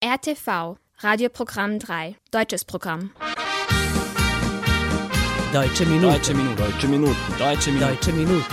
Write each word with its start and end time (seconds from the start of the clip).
RTV, 0.00 0.76
Radioprogramm 1.00 1.80
3, 1.80 2.14
deutsches 2.30 2.64
Programm. 2.64 3.10
Deutsche 5.52 5.84
Minuten. 5.86 6.12
Deutsche 6.12 6.34
Minuten. 6.34 6.56
Deutsche 6.56 6.86
Minuten. 6.86 7.16
Deutsche 7.36 7.72
Minuten. 7.72 7.82
Deutsche 7.82 8.12
Minuten. 8.12 8.44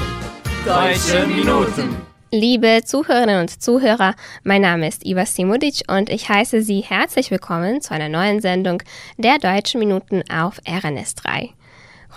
Deutsche 0.66 1.28
Minuten. 1.28 2.02
Liebe 2.31 2.81
Zuhörerinnen 2.84 3.42
und 3.42 3.62
Zuhörer, 3.62 4.16
mein 4.44 4.63
Name 4.63 4.88
ist 4.88 5.05
Iva 5.05 5.28
Simudic 5.28 5.84
und 5.88 6.10
ich 6.10 6.28
heiße 6.29 6.63
Sie 6.63 6.79
herzlich 6.79 7.30
willkommen 7.30 7.80
zu 7.80 7.93
einer 7.93 8.09
neuen 8.09 8.41
Sendung 8.41 8.82
der 9.18 9.38
Deutschen 9.38 9.80
Minuten 9.80 10.23
auf 10.32 10.59
RNS3. 10.64 11.52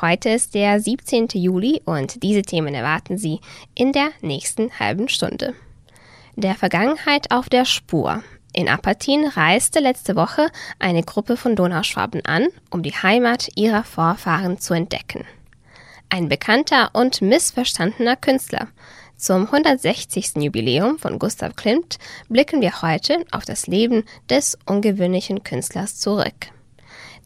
Heute 0.00 0.30
ist 0.30 0.54
der 0.54 0.80
17. 0.80 1.28
Juli 1.34 1.82
und 1.84 2.22
diese 2.22 2.40
Themen 2.40 2.72
erwarten 2.74 3.18
Sie 3.18 3.40
in 3.74 3.92
der 3.92 4.08
nächsten 4.22 4.70
halben 4.78 5.10
Stunde. 5.10 5.52
Der 6.34 6.54
Vergangenheit 6.54 7.30
auf 7.30 7.50
der 7.50 7.66
Spur. 7.66 8.22
In 8.52 8.68
Apatin 8.68 9.26
reiste 9.26 9.78
letzte 9.80 10.16
Woche 10.16 10.50
eine 10.78 11.02
Gruppe 11.02 11.36
von 11.36 11.54
Donauschwaben 11.54 12.24
an, 12.24 12.48
um 12.70 12.82
die 12.82 12.94
Heimat 12.94 13.48
ihrer 13.56 13.84
Vorfahren 13.84 14.58
zu 14.58 14.74
entdecken. 14.74 15.24
Ein 16.08 16.28
bekannter 16.28 16.90
und 16.94 17.20
missverstandener 17.20 18.16
Künstler. 18.16 18.68
Zum 19.16 19.46
160. 19.46 20.36
Jubiläum 20.36 20.98
von 20.98 21.18
Gustav 21.18 21.56
Klimt 21.56 21.98
blicken 22.28 22.60
wir 22.60 22.82
heute 22.82 23.24
auf 23.30 23.44
das 23.44 23.66
Leben 23.66 24.04
des 24.30 24.56
ungewöhnlichen 24.64 25.42
Künstlers 25.42 25.98
zurück. 25.98 26.46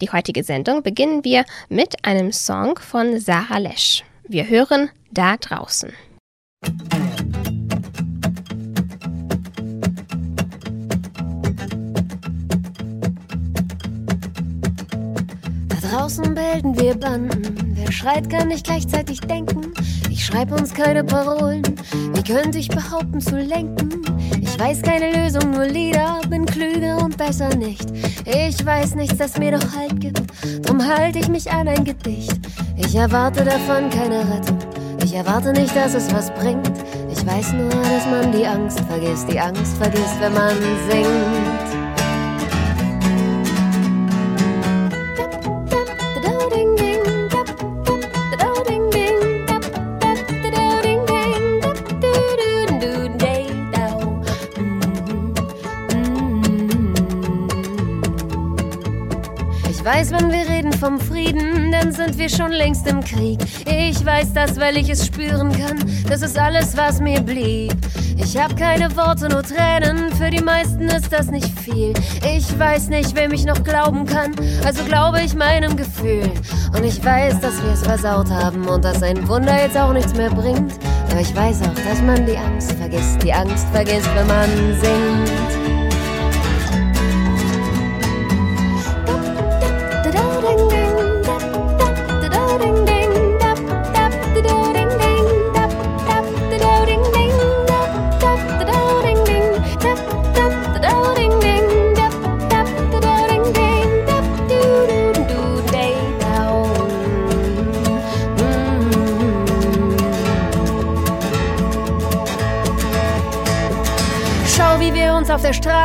Die 0.00 0.10
heutige 0.10 0.42
Sendung 0.42 0.82
beginnen 0.82 1.22
wir 1.22 1.44
mit 1.68 2.04
einem 2.04 2.32
Song 2.32 2.78
von 2.78 3.20
Sarah 3.20 3.58
Lesch. 3.58 4.02
Wir 4.26 4.48
hören 4.48 4.90
Da 5.12 5.36
draußen. 5.36 5.92
Da 6.62 7.01
draußen 16.02 16.34
bilden 16.34 16.76
wir 16.80 16.96
Banden. 16.96 17.74
Wer 17.76 17.92
schreit, 17.92 18.28
kann 18.28 18.48
nicht 18.48 18.64
gleichzeitig 18.64 19.20
denken. 19.20 19.72
Ich 20.10 20.26
schreib 20.26 20.50
uns 20.50 20.74
keine 20.74 21.04
Parolen. 21.04 21.62
Wie 22.12 22.22
könnte 22.24 22.58
ich 22.58 22.68
behaupten 22.68 23.20
zu 23.20 23.36
lenken? 23.36 24.02
Ich 24.40 24.58
weiß 24.58 24.82
keine 24.82 25.12
Lösung, 25.12 25.52
nur 25.52 25.66
Lieder. 25.66 26.20
Bin 26.28 26.44
klüger 26.44 26.98
und 26.98 27.16
besser 27.16 27.54
nicht. 27.54 27.88
Ich 28.26 28.66
weiß 28.66 28.96
nichts, 28.96 29.16
das 29.16 29.38
mir 29.38 29.52
doch 29.52 29.76
Halt 29.76 30.00
gibt. 30.00 30.22
Drum 30.66 30.84
halte 30.84 31.20
ich 31.20 31.28
mich 31.28 31.48
an 31.52 31.68
ein 31.68 31.84
Gedicht. 31.84 32.36
Ich 32.76 32.96
erwarte 32.96 33.44
davon 33.44 33.88
keine 33.90 34.28
Rettung. 34.28 34.58
Ich 35.04 35.14
erwarte 35.14 35.52
nicht, 35.52 35.76
dass 35.76 35.94
es 35.94 36.12
was 36.12 36.34
bringt. 36.34 36.72
Ich 37.12 37.24
weiß 37.24 37.52
nur, 37.52 37.68
dass 37.68 38.06
man 38.10 38.32
die 38.32 38.44
Angst 38.44 38.80
vergisst. 38.90 39.30
Die 39.30 39.38
Angst 39.38 39.76
vergisst, 39.76 40.20
wenn 40.20 40.34
man 40.34 40.56
singt. 40.90 41.51
Weiß, 60.02 60.12
wenn 60.12 60.32
wir 60.32 60.48
reden 60.48 60.72
vom 60.72 60.98
Frieden, 60.98 61.70
dann 61.70 61.92
sind 61.92 62.18
wir 62.18 62.28
schon 62.28 62.50
längst 62.50 62.86
im 62.88 63.04
Krieg. 63.04 63.38
Ich 63.66 64.04
weiß 64.04 64.32
das, 64.32 64.58
weil 64.58 64.76
ich 64.76 64.90
es 64.90 65.06
spüren 65.06 65.52
kann. 65.52 65.78
Das 66.08 66.22
ist 66.22 66.36
alles, 66.36 66.76
was 66.76 67.00
mir 67.00 67.20
blieb. 67.20 67.74
Ich 68.16 68.36
hab 68.36 68.56
keine 68.56 68.94
Worte, 68.96 69.28
nur 69.28 69.42
Tränen. 69.42 70.12
Für 70.16 70.30
die 70.30 70.42
meisten 70.42 70.88
ist 70.88 71.12
das 71.12 71.30
nicht 71.30 71.56
viel. 71.60 71.92
Ich 72.24 72.58
weiß 72.58 72.88
nicht, 72.88 73.14
wem 73.14 73.32
ich 73.32 73.44
noch 73.44 73.62
glauben 73.62 74.04
kann. 74.04 74.34
Also 74.64 74.82
glaube 74.84 75.20
ich 75.22 75.34
meinem 75.34 75.76
Gefühl. 75.76 76.30
Und 76.76 76.84
ich 76.84 77.04
weiß, 77.04 77.40
dass 77.40 77.62
wir 77.62 77.72
es 77.72 77.82
versaut 77.82 78.30
haben 78.30 78.66
und 78.66 78.84
dass 78.84 79.02
ein 79.02 79.28
Wunder 79.28 79.56
jetzt 79.56 79.76
auch 79.76 79.92
nichts 79.92 80.14
mehr 80.14 80.30
bringt. 80.30 80.72
Aber 81.10 81.20
ich 81.20 81.34
weiß 81.34 81.62
auch, 81.62 81.74
dass 81.74 82.02
man 82.02 82.26
die 82.26 82.36
Angst 82.36 82.72
vergisst. 82.72 83.22
Die 83.22 83.32
Angst 83.32 83.66
vergisst, 83.72 84.08
wenn 84.16 84.26
man 84.26 84.50
singt. 84.80 85.71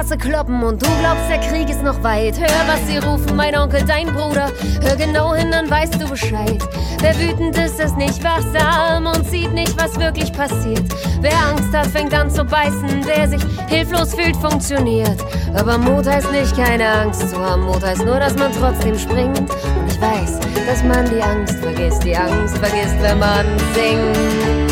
Straße 0.08 0.18
kloppen 0.20 0.64
und 0.64 0.82
du 0.82 0.88
glaubst, 1.02 1.30
der 1.30 1.40
Krieg 1.40 1.70
ist 1.70 1.84
noch 1.84 2.02
weit. 2.02 2.40
Hör, 2.40 2.48
was 2.66 2.88
sie 2.88 2.98
rufen, 2.98 3.36
mein 3.36 3.58
Onkel, 3.58 3.84
dein 3.84 4.08
Bruder. 4.08 4.50
Hör 4.82 4.96
genau 4.96 5.36
hin, 5.36 5.52
dann 5.52 5.70
weißt 5.70 6.02
du 6.02 6.08
Bescheid. 6.08 6.64
Wer 7.02 7.14
wütend 7.20 7.58
ist, 7.58 7.78
ist 7.78 7.98
nicht 7.98 8.24
wachsam 8.24 9.08
und 9.08 9.30
sieht 9.30 9.52
nicht, 9.52 9.76
was 9.78 10.00
wirklich 10.00 10.32
passiert. 10.32 10.84
Wer 11.20 11.34
Angst 11.50 11.76
hat, 11.76 11.88
fängt 11.88 12.14
an 12.14 12.30
zu 12.30 12.46
beißen. 12.46 13.06
Wer 13.06 13.28
sich 13.28 13.42
hilflos 13.68 14.16
fühlt, 14.16 14.38
funktioniert. 14.38 15.18
Aber 15.54 15.78
Mut 15.78 16.08
heißt 16.08 16.32
nicht, 16.32 16.56
keine 16.56 16.90
Angst 16.90 17.30
zu 17.30 17.38
haben. 17.38 17.64
Mut 17.64 17.84
heißt 17.84 18.06
nur, 18.06 18.18
dass 18.18 18.36
man 18.38 18.54
trotzdem 18.54 18.98
springt. 18.98 19.40
Und 19.40 19.88
ich 19.90 20.00
weiß, 20.00 20.40
dass 20.68 20.84
man 20.86 21.10
die 21.10 21.22
Angst 21.22 21.56
vergisst. 21.60 22.06
Die 22.06 22.16
Angst 22.16 22.58
vergisst, 22.58 22.96
wenn 23.02 23.20
man 23.20 23.46
singt. 23.74 24.67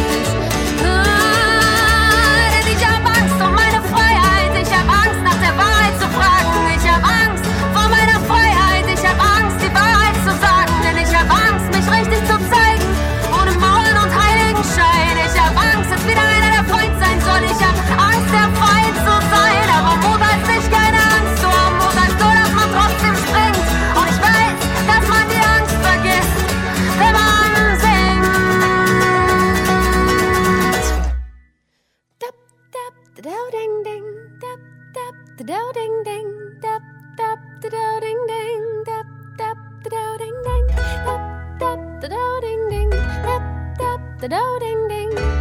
Ding 36.03 36.03
ding, 36.03 36.59
dap, 36.61 36.81
dap, 37.17 37.39
da 37.61 37.99
ding 37.99 38.27
ding, 38.27 38.83
dap, 38.85 39.05
dap, 39.37 39.57
da 39.89 40.17
ding 40.17 40.35
ding, 40.43 40.67
dap, 41.05 41.21
dap, 41.59 41.79
da 42.01 42.39
ding 42.41 42.69
ding, 42.69 42.89
dap, 42.89 43.43
dap, 43.77 44.01
da 44.29 44.59
ding 44.59 44.87
ding, 44.89 45.34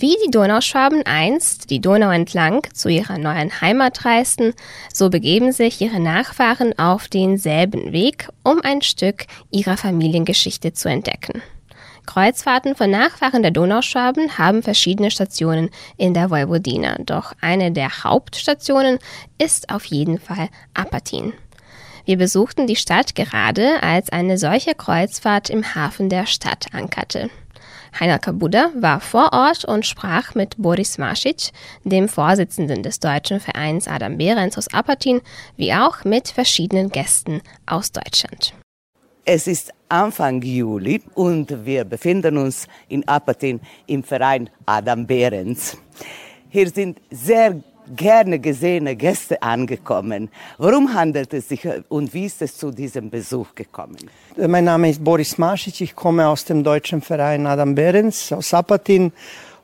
Wie 0.00 0.14
die 0.24 0.30
Donauschwaben 0.30 1.04
einst 1.06 1.70
die 1.70 1.80
Donau 1.80 2.10
entlang 2.10 2.62
zu 2.72 2.88
ihrer 2.88 3.18
neuen 3.18 3.60
Heimat 3.60 4.04
reisten, 4.04 4.54
so 4.94 5.10
begeben 5.10 5.50
sich 5.50 5.80
ihre 5.80 5.98
Nachfahren 5.98 6.78
auf 6.78 7.08
denselben 7.08 7.90
Weg, 7.90 8.28
um 8.44 8.60
ein 8.62 8.80
Stück 8.80 9.26
ihrer 9.50 9.76
Familiengeschichte 9.76 10.72
zu 10.72 10.88
entdecken. 10.88 11.42
Kreuzfahrten 12.06 12.76
von 12.76 12.92
Nachfahren 12.92 13.42
der 13.42 13.50
Donauschwaben 13.50 14.38
haben 14.38 14.62
verschiedene 14.62 15.10
Stationen 15.10 15.68
in 15.96 16.14
der 16.14 16.30
Vojvodina, 16.30 16.98
doch 17.00 17.32
eine 17.40 17.72
der 17.72 18.04
Hauptstationen 18.04 19.00
ist 19.36 19.68
auf 19.68 19.84
jeden 19.86 20.20
Fall 20.20 20.48
Apatin. 20.74 21.32
Wir 22.04 22.18
besuchten 22.18 22.68
die 22.68 22.76
Stadt 22.76 23.16
gerade, 23.16 23.82
als 23.82 24.10
eine 24.10 24.38
solche 24.38 24.76
Kreuzfahrt 24.76 25.50
im 25.50 25.74
Hafen 25.74 26.08
der 26.08 26.26
Stadt 26.26 26.66
ankerte. 26.72 27.30
Heinelke 27.98 28.32
Budde 28.32 28.70
war 28.74 29.00
vor 29.00 29.32
Ort 29.32 29.64
und 29.64 29.86
sprach 29.86 30.34
mit 30.34 30.56
Boris 30.58 30.98
Masic, 30.98 31.50
dem 31.84 32.08
Vorsitzenden 32.08 32.82
des 32.82 33.00
deutschen 33.00 33.40
Vereins 33.40 33.88
Adam 33.88 34.18
Behrens 34.18 34.58
aus 34.58 34.72
Apatin, 34.72 35.20
wie 35.56 35.72
auch 35.72 36.04
mit 36.04 36.28
verschiedenen 36.28 36.90
Gästen 36.90 37.42
aus 37.66 37.92
Deutschland. 37.92 38.54
Es 39.24 39.46
ist 39.46 39.72
Anfang 39.88 40.40
Juli 40.40 41.02
und 41.14 41.66
wir 41.66 41.84
befinden 41.84 42.38
uns 42.38 42.66
in 42.88 43.06
Apatin 43.06 43.60
im 43.86 44.02
Verein 44.02 44.48
Adam 44.64 45.06
Behrens. 45.06 45.76
Hier 46.48 46.70
sind 46.70 46.98
sehr 47.10 47.62
gerne 47.96 48.38
gesehene 48.38 48.96
Gäste 48.96 49.42
angekommen. 49.42 50.30
Warum 50.58 50.94
handelt 50.94 51.34
es 51.34 51.48
sich 51.48 51.66
und 51.88 52.12
wie 52.14 52.26
ist 52.26 52.42
es 52.42 52.56
zu 52.56 52.70
diesem 52.70 53.10
Besuch 53.10 53.54
gekommen? 53.54 53.98
Mein 54.36 54.64
Name 54.64 54.90
ist 54.90 55.02
Boris 55.02 55.38
Masic, 55.38 55.80
ich 55.80 55.94
komme 55.94 56.28
aus 56.28 56.44
dem 56.44 56.62
deutschen 56.64 57.02
Verein 57.02 57.46
Adam 57.46 57.74
Behrens 57.74 58.32
aus 58.32 58.54
Apatin 58.54 59.12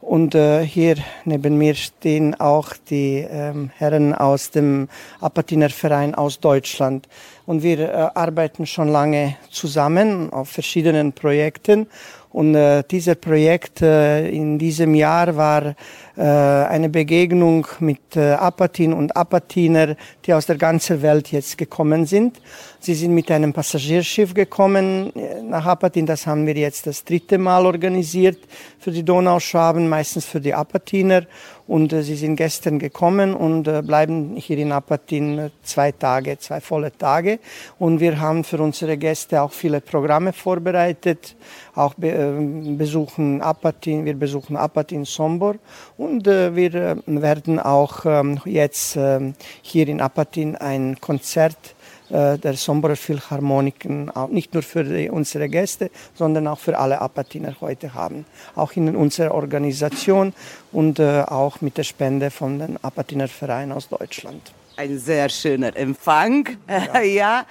und 0.00 0.35
äh, 0.35 0.67
hier 0.67 0.97
neben 1.25 1.56
mir 1.56 1.75
stehen 1.75 2.38
auch 2.38 2.75
die 2.91 3.26
ähm, 3.29 3.71
Herren 3.76 4.15
aus 4.15 4.50
dem 4.50 4.88
Apatiner 5.20 5.70
Verein 5.70 6.15
aus 6.15 6.41
Deutschland. 6.41 7.09
Und 7.46 7.62
wir 7.62 7.79
äh, 7.79 7.93
arbeiten 8.14 8.67
schon 8.67 8.88
lange 8.88 9.37
zusammen 9.50 10.32
auf 10.32 10.49
verschiedenen 10.49 11.12
Projekten. 11.12 11.87
Und 12.35 12.56
äh, 12.56 12.82
dieses 12.91 13.14
Projekt 13.14 13.81
äh, 13.81 14.29
in 14.29 14.58
diesem 14.58 14.96
Jahr 14.96 15.37
war 15.37 15.76
äh, 16.17 16.23
eine 16.23 16.88
Begegnung 16.88 17.64
mit 17.79 18.17
äh, 18.17 18.32
Apatin 18.32 18.93
und 18.93 19.17
Apatiner, 19.17 19.94
die 20.25 20.35
aus 20.35 20.46
der 20.46 20.56
ganzen 20.56 21.00
Welt 21.00 21.31
jetzt 21.31 21.56
gekommen 21.56 22.06
sind. 22.06 22.41
Sie 22.81 22.94
sind 22.94 23.14
mit 23.14 23.31
einem 23.31 23.52
Passagierschiff 23.52 24.35
gekommen 24.35 25.14
äh, 25.14 25.43
nach 25.43 25.64
Apatin. 25.64 26.06
Das 26.06 26.26
haben 26.26 26.44
wir 26.44 26.55
jetzt 26.55 26.88
das 26.88 27.05
dritte 27.05 27.38
Mal 27.38 27.64
organisiert 27.67 28.38
für 28.81 28.91
die 28.91 29.05
Donauschwaben, 29.05 29.88
meistens 29.88 30.25
für 30.25 30.41
die 30.41 30.55
Apatiner. 30.55 31.26
Und 31.67 31.93
äh, 31.93 32.03
sie 32.03 32.17
sind 32.17 32.37
gestern 32.37 32.79
gekommen 32.79 33.35
und 33.35 33.69
äh, 33.69 33.83
bleiben 33.83 34.37
hier 34.37 34.59
in 34.59 34.73
Apatin 34.73 35.51
zwei 35.63 35.93
Tage, 35.93 36.39
zwei 36.39 36.61
volle 36.61 36.97
Tage. 36.97 37.39
Und 37.79 38.01
wir 38.01 38.21
haben 38.21 38.45
für 38.45 38.59
unsere 38.59 38.97
Gäste 38.99 39.41
auch 39.41 39.53
viele 39.53 39.81
Programme 39.81 40.33
vorbereitet. 40.33 41.37
Auch 41.75 41.95
be 41.95 42.11
äh, 42.11 42.77
besuchen 42.77 43.41
Apatin, 43.41 44.05
wir 44.05 44.15
besuchen 44.15 44.57
Apatin 44.57 45.05
Sombor 45.05 45.57
und 45.97 46.27
äh, 46.27 46.55
wir 46.55 46.75
äh, 46.75 46.97
werden 47.07 47.59
auch 47.59 48.05
ähm, 48.05 48.41
jetzt 48.45 48.97
äh, 48.97 49.33
hier 49.63 49.89
in 49.89 50.01
Apatin 50.01 50.57
ein 50.57 51.01
Konzert 51.01 51.57
äh, 51.57 51.84
der 52.11 52.55
Somborer 52.55 52.97
Philharmoniken 52.97 54.11
nicht 54.29 54.53
nur 54.53 54.62
für 54.62 54.85
die, 54.85 55.09
unsere 55.09 55.49
Gäste, 55.49 55.91
sondern 56.15 56.47
auch 56.47 56.59
für 56.59 56.79
alle 56.79 57.01
Apatiner 57.01 57.56
heute 57.61 57.95
haben. 57.95 58.27
Auch 58.55 58.73
in 58.73 58.95
unserer 58.95 59.35
Organisation 59.35 60.35
und 60.71 60.99
äh, 60.99 61.23
auch 61.23 61.61
mit 61.61 61.79
der 61.79 61.85
Spende 61.85 62.31
von 62.31 62.59
den 62.59 62.83
Apatiner 62.83 63.29
Verein 63.29 63.73
aus 63.73 63.89
Deutschland. 63.89 64.53
Ein 64.77 64.99
sehr 64.99 65.29
schöner 65.29 65.77
Empfang, 65.77 66.49
ja. 66.69 67.01
ja. 67.03 67.47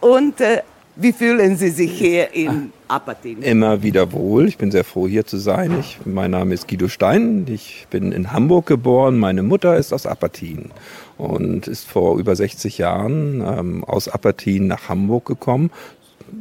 Und 0.00 0.40
äh, 0.40 0.62
wie 0.96 1.12
fühlen 1.12 1.56
Sie 1.56 1.68
sich 1.68 1.92
hier 1.92 2.32
in 2.32 2.72
Apatin? 2.88 3.42
Immer 3.42 3.82
wieder 3.82 4.12
wohl. 4.12 4.48
Ich 4.48 4.56
bin 4.56 4.70
sehr 4.70 4.84
froh, 4.84 5.06
hier 5.06 5.26
zu 5.26 5.36
sein. 5.36 5.78
Ich, 5.78 5.98
mein 6.06 6.30
Name 6.30 6.54
ist 6.54 6.68
Guido 6.68 6.88
Stein. 6.88 7.46
Ich 7.48 7.86
bin 7.90 8.12
in 8.12 8.32
Hamburg 8.32 8.64
geboren. 8.66 9.18
Meine 9.18 9.42
Mutter 9.42 9.76
ist 9.76 9.92
aus 9.92 10.06
Apatin 10.06 10.70
und 11.18 11.68
ist 11.68 11.86
vor 11.86 12.18
über 12.18 12.34
60 12.34 12.78
Jahren 12.78 13.42
ähm, 13.46 13.84
aus 13.84 14.08
Apatin 14.08 14.66
nach 14.66 14.88
Hamburg 14.88 15.26
gekommen 15.26 15.70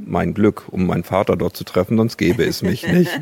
mein 0.06 0.34
Glück, 0.34 0.64
um 0.72 0.86
meinen 0.88 1.04
Vater 1.04 1.36
dort 1.36 1.56
zu 1.56 1.64
treffen, 1.64 1.98
sonst 1.98 2.18
gäbe 2.18 2.44
es 2.44 2.62
mich 2.62 2.88
nicht. 2.92 3.22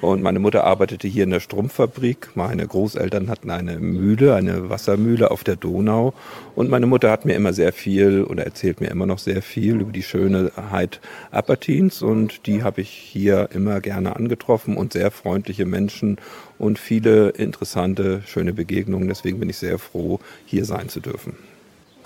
Und 0.00 0.22
meine 0.22 0.38
Mutter 0.38 0.64
arbeitete 0.64 1.08
hier 1.08 1.24
in 1.24 1.30
der 1.30 1.40
Strumpffabrik. 1.40 2.30
Meine 2.34 2.66
Großeltern 2.66 3.28
hatten 3.28 3.50
eine 3.50 3.78
Mühle, 3.78 4.34
eine 4.34 4.68
Wassermühle 4.68 5.30
auf 5.30 5.44
der 5.44 5.56
Donau. 5.56 6.14
Und 6.54 6.70
meine 6.70 6.86
Mutter 6.86 7.10
hat 7.10 7.24
mir 7.24 7.34
immer 7.34 7.52
sehr 7.52 7.72
viel 7.72 8.24
oder 8.24 8.44
erzählt 8.44 8.80
mir 8.80 8.90
immer 8.90 9.06
noch 9.06 9.18
sehr 9.18 9.42
viel 9.42 9.80
über 9.80 9.92
die 9.92 10.02
Schönheit 10.02 11.00
Apatins. 11.30 12.02
Und 12.02 12.46
die 12.46 12.62
habe 12.62 12.80
ich 12.80 12.90
hier 12.90 13.48
immer 13.52 13.80
gerne 13.80 14.16
angetroffen 14.16 14.76
und 14.76 14.92
sehr 14.92 15.10
freundliche 15.10 15.66
Menschen 15.66 16.18
und 16.58 16.78
viele 16.78 17.30
interessante, 17.30 18.22
schöne 18.26 18.52
Begegnungen. 18.52 19.08
Deswegen 19.08 19.40
bin 19.40 19.50
ich 19.50 19.58
sehr 19.58 19.78
froh, 19.78 20.20
hier 20.46 20.64
sein 20.64 20.88
zu 20.88 21.00
dürfen. 21.00 21.36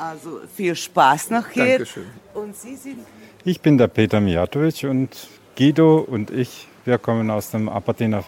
Also 0.01 0.41
viel 0.55 0.75
Spaß 0.75 1.31
noch 1.31 1.49
hier. 1.49 1.67
Dankeschön. 1.67 2.07
Und 2.33 2.57
Sie 2.57 2.75
sind 2.75 3.01
ich 3.45 3.61
bin 3.61 3.79
der 3.79 3.89
Peter 3.89 4.21
Mijatovic 4.21 4.85
und 4.85 5.29
Guido 5.57 5.99
und 5.99 6.31
ich, 6.31 6.69
wir 6.85 6.99
kommen 6.99 7.31
aus, 7.31 7.51
dem 7.51 7.69
Apatiner, 7.69 8.25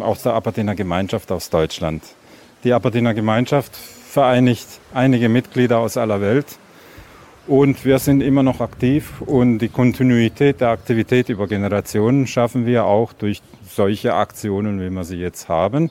aus 0.00 0.22
der 0.22 0.34
Apatiner 0.34 0.74
Gemeinschaft 0.74 1.30
aus 1.30 1.50
Deutschland. 1.50 2.02
Die 2.64 2.72
Apatiner 2.72 3.14
Gemeinschaft 3.14 3.76
vereinigt 3.76 4.66
einige 4.92 5.28
Mitglieder 5.28 5.78
aus 5.78 5.96
aller 5.96 6.20
Welt 6.20 6.46
und 7.46 7.84
wir 7.84 7.98
sind 7.98 8.22
immer 8.22 8.42
noch 8.42 8.60
aktiv 8.60 9.20
und 9.20 9.58
die 9.58 9.68
Kontinuität 9.68 10.60
der 10.60 10.70
Aktivität 10.70 11.28
über 11.28 11.46
Generationen 11.46 12.26
schaffen 12.26 12.66
wir 12.66 12.86
auch 12.86 13.12
durch 13.12 13.42
solche 13.68 14.14
Aktionen, 14.14 14.80
wie 14.80 14.90
wir 14.90 15.04
sie 15.04 15.18
jetzt 15.18 15.48
haben. 15.48 15.90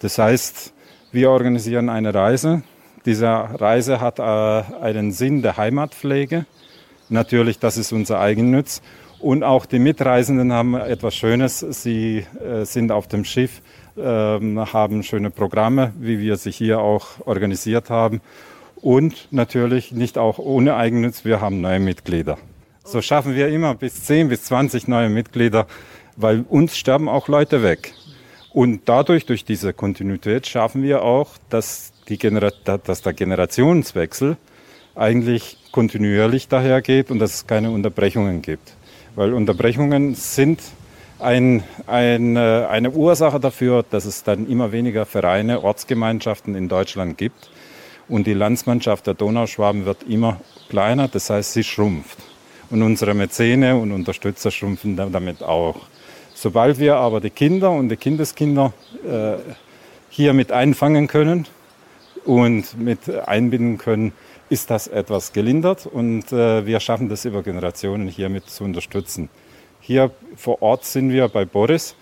Das 0.00 0.18
heißt, 0.18 0.72
wir 1.12 1.30
organisieren 1.30 1.88
eine 1.88 2.14
Reise. 2.14 2.62
Diese 3.06 3.26
Reise 3.28 4.00
hat 4.00 4.18
äh, 4.18 4.22
einen 4.22 5.12
Sinn 5.12 5.42
der 5.42 5.56
Heimatpflege. 5.56 6.46
Natürlich, 7.08 7.58
das 7.58 7.76
ist 7.76 7.92
unser 7.92 8.20
Eigennutz. 8.20 8.82
Und 9.20 9.42
auch 9.42 9.64
die 9.66 9.78
Mitreisenden 9.78 10.52
haben 10.52 10.74
etwas 10.74 11.14
Schönes. 11.14 11.60
Sie 11.60 12.26
äh, 12.44 12.64
sind 12.64 12.92
auf 12.92 13.08
dem 13.08 13.24
Schiff, 13.24 13.62
äh, 13.96 14.00
haben 14.02 15.02
schöne 15.02 15.30
Programme, 15.30 15.92
wie 15.98 16.18
wir 16.18 16.36
sie 16.36 16.50
hier 16.50 16.80
auch 16.80 17.26
organisiert 17.26 17.88
haben. 17.88 18.20
Und 18.76 19.28
natürlich 19.30 19.92
nicht 19.92 20.18
auch 20.18 20.38
ohne 20.38 20.76
Eigennutz, 20.76 21.24
wir 21.24 21.40
haben 21.40 21.62
neue 21.62 21.80
Mitglieder. 21.80 22.36
So 22.84 23.00
schaffen 23.00 23.34
wir 23.34 23.48
immer 23.48 23.74
bis 23.74 24.04
10 24.04 24.28
bis 24.28 24.44
20 24.44 24.88
neue 24.88 25.08
Mitglieder, 25.08 25.66
weil 26.16 26.44
uns 26.50 26.76
sterben 26.76 27.08
auch 27.08 27.28
Leute 27.28 27.62
weg. 27.62 27.94
Und 28.52 28.82
dadurch, 28.84 29.24
durch 29.24 29.46
diese 29.46 29.72
Kontinuität, 29.72 30.46
schaffen 30.46 30.82
wir 30.82 31.02
auch, 31.02 31.30
dass, 31.48 31.92
die 32.08 32.18
Genera 32.18 32.50
dass 32.50 33.00
der 33.00 33.14
Generationswechsel 33.14 34.36
eigentlich 34.94 35.56
kontinuierlich 35.74 36.46
dahergeht 36.46 37.10
und 37.10 37.18
dass 37.18 37.34
es 37.34 37.46
keine 37.48 37.72
Unterbrechungen 37.72 38.42
gibt. 38.42 38.74
Weil 39.16 39.34
Unterbrechungen 39.34 40.14
sind 40.14 40.60
ein, 41.18 41.64
ein, 41.88 42.36
äh, 42.36 42.66
eine 42.70 42.92
Ursache 42.92 43.40
dafür, 43.40 43.84
dass 43.90 44.04
es 44.04 44.22
dann 44.22 44.48
immer 44.48 44.70
weniger 44.70 45.04
Vereine, 45.04 45.64
Ortsgemeinschaften 45.64 46.54
in 46.54 46.68
Deutschland 46.68 47.18
gibt. 47.18 47.50
Und 48.08 48.28
die 48.28 48.34
Landsmannschaft 48.34 49.08
der 49.08 49.14
Donauschwaben 49.14 49.84
wird 49.84 50.04
immer 50.04 50.40
kleiner, 50.68 51.08
das 51.08 51.28
heißt, 51.28 51.54
sie 51.54 51.64
schrumpft. 51.64 52.18
Und 52.70 52.80
unsere 52.82 53.14
Mäzene 53.14 53.76
und 53.76 53.90
Unterstützer 53.90 54.52
schrumpfen 54.52 54.94
damit 54.96 55.42
auch. 55.42 55.80
Sobald 56.34 56.78
wir 56.78 56.96
aber 56.96 57.20
die 57.20 57.30
Kinder 57.30 57.72
und 57.72 57.88
die 57.88 57.96
Kindeskinder 57.96 58.72
äh, 59.04 59.38
hier 60.08 60.34
mit 60.34 60.52
einfangen 60.52 61.08
können 61.08 61.48
und 62.24 62.78
mit 62.78 63.10
einbinden 63.10 63.76
können, 63.76 64.12
ist 64.48 64.70
das 64.70 64.88
etwas 64.88 65.32
gelindert 65.32 65.86
und 65.86 66.32
äh, 66.32 66.66
wir 66.66 66.80
schaffen 66.80 67.08
das 67.08 67.24
über 67.24 67.42
Generationen 67.42 68.08
hiermit 68.08 68.48
zu 68.48 68.64
unterstützen. 68.64 69.28
Hier 69.80 70.10
vor 70.36 70.62
Ort 70.62 70.84
sind 70.84 71.10
wir 71.10 71.28
bei 71.28 71.44
Boris, 71.44 71.94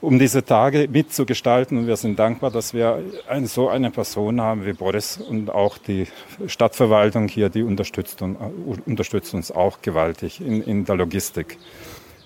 um 0.00 0.18
diese 0.18 0.44
Tage 0.44 0.88
mitzugestalten 0.90 1.76
und 1.76 1.86
wir 1.86 1.96
sind 1.96 2.18
dankbar, 2.18 2.50
dass 2.50 2.72
wir 2.72 3.02
eine, 3.28 3.46
so 3.46 3.68
eine 3.68 3.90
Person 3.90 4.40
haben 4.40 4.64
wie 4.64 4.72
Boris 4.72 5.18
und 5.18 5.50
auch 5.50 5.78
die 5.78 6.06
Stadtverwaltung 6.46 7.28
hier, 7.28 7.48
die 7.48 7.62
unterstützt, 7.62 8.22
und, 8.22 8.36
äh, 8.36 8.80
unterstützt 8.86 9.34
uns 9.34 9.50
auch 9.50 9.82
gewaltig 9.82 10.40
in, 10.40 10.62
in 10.62 10.84
der 10.84 10.96
Logistik. 10.96 11.58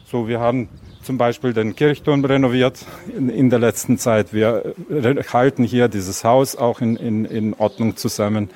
So, 0.05 0.29
wir 0.29 0.41
haben 0.41 0.69
zum 1.03 1.19
Beispiel 1.19 1.53
den 1.53 1.75
Kirchturm 1.75 2.25
renoviert 2.25 2.85
in, 3.17 3.29
in, 3.29 3.51
der 3.51 3.59
letzten 3.59 3.99
Zeit. 3.99 4.33
Wir 4.33 4.75
halten 5.33 5.65
hier 5.65 5.89
dieses 5.89 6.23
Haus 6.23 6.55
auch 6.55 6.81
in, 6.81 6.97
in, 6.97 7.25
in 7.25 7.55
Ordnung 7.55 7.97
zusammen. 7.97 8.51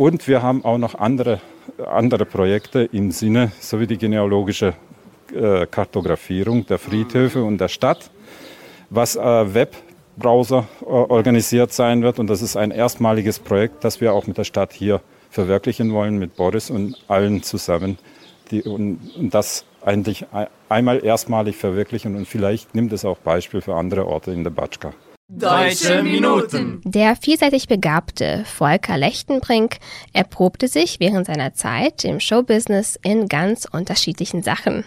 Und 0.00 0.26
wir 0.28 0.42
haben 0.42 0.64
auch 0.64 0.78
noch 0.78 0.94
andere, 0.94 1.42
andere 1.86 2.24
Projekte 2.24 2.88
im 2.90 3.10
Sinne, 3.10 3.52
sowie 3.60 3.86
die 3.86 3.98
genealogische 3.98 4.72
äh, 5.30 5.66
Kartografierung 5.66 6.64
der 6.64 6.78
Friedhöfe 6.78 7.44
und 7.44 7.58
der 7.58 7.68
Stadt, 7.68 8.10
was 8.88 9.16
äh, 9.16 9.20
Webbrowser 9.20 10.66
äh, 10.80 10.86
organisiert 10.86 11.74
sein 11.74 12.02
wird. 12.02 12.18
Und 12.18 12.30
das 12.30 12.40
ist 12.40 12.56
ein 12.56 12.70
erstmaliges 12.70 13.40
Projekt, 13.40 13.84
das 13.84 14.00
wir 14.00 14.14
auch 14.14 14.26
mit 14.26 14.38
der 14.38 14.44
Stadt 14.44 14.72
hier 14.72 15.02
verwirklichen 15.28 15.92
wollen, 15.92 16.18
mit 16.18 16.34
Boris 16.34 16.70
und 16.70 16.96
allen 17.06 17.42
zusammen. 17.42 17.98
Die, 18.50 18.62
und, 18.62 19.00
und 19.18 19.34
das 19.34 19.66
eigentlich 19.82 20.24
einmal 20.70 21.04
erstmalig 21.04 21.56
verwirklichen 21.56 22.16
und 22.16 22.26
vielleicht 22.26 22.74
nimmt 22.74 22.94
es 22.94 23.04
auch 23.04 23.18
Beispiel 23.18 23.60
für 23.60 23.74
andere 23.74 24.06
Orte 24.06 24.30
in 24.30 24.44
der 24.44 24.50
Batschka. 24.50 24.94
Deutsche 25.32 26.02
Minuten. 26.02 26.80
Der 26.84 27.14
vielseitig 27.14 27.68
begabte 27.68 28.42
Volker 28.46 28.98
Lechtenbrink 28.98 29.76
erprobte 30.12 30.66
sich 30.66 30.98
während 30.98 31.28
seiner 31.28 31.54
Zeit 31.54 32.04
im 32.04 32.18
Showbusiness 32.18 32.98
in 33.04 33.28
ganz 33.28 33.64
unterschiedlichen 33.70 34.42
Sachen. 34.42 34.84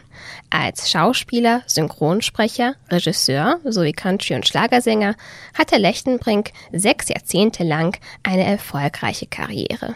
Als 0.50 0.91
Schauspieler, 0.91 1.62
Synchronsprecher, 1.65 2.75
Regisseur 2.89 3.62
sowie 3.63 3.93
Country- 3.93 4.35
und 4.35 4.45
Schlagersänger 4.45 5.15
hatte 5.57 5.77
Lechtenbrink 5.77 6.51
sechs 6.73 7.07
Jahrzehnte 7.07 7.63
lang 7.63 7.97
eine 8.23 8.43
erfolgreiche 8.43 9.27
Karriere. 9.27 9.95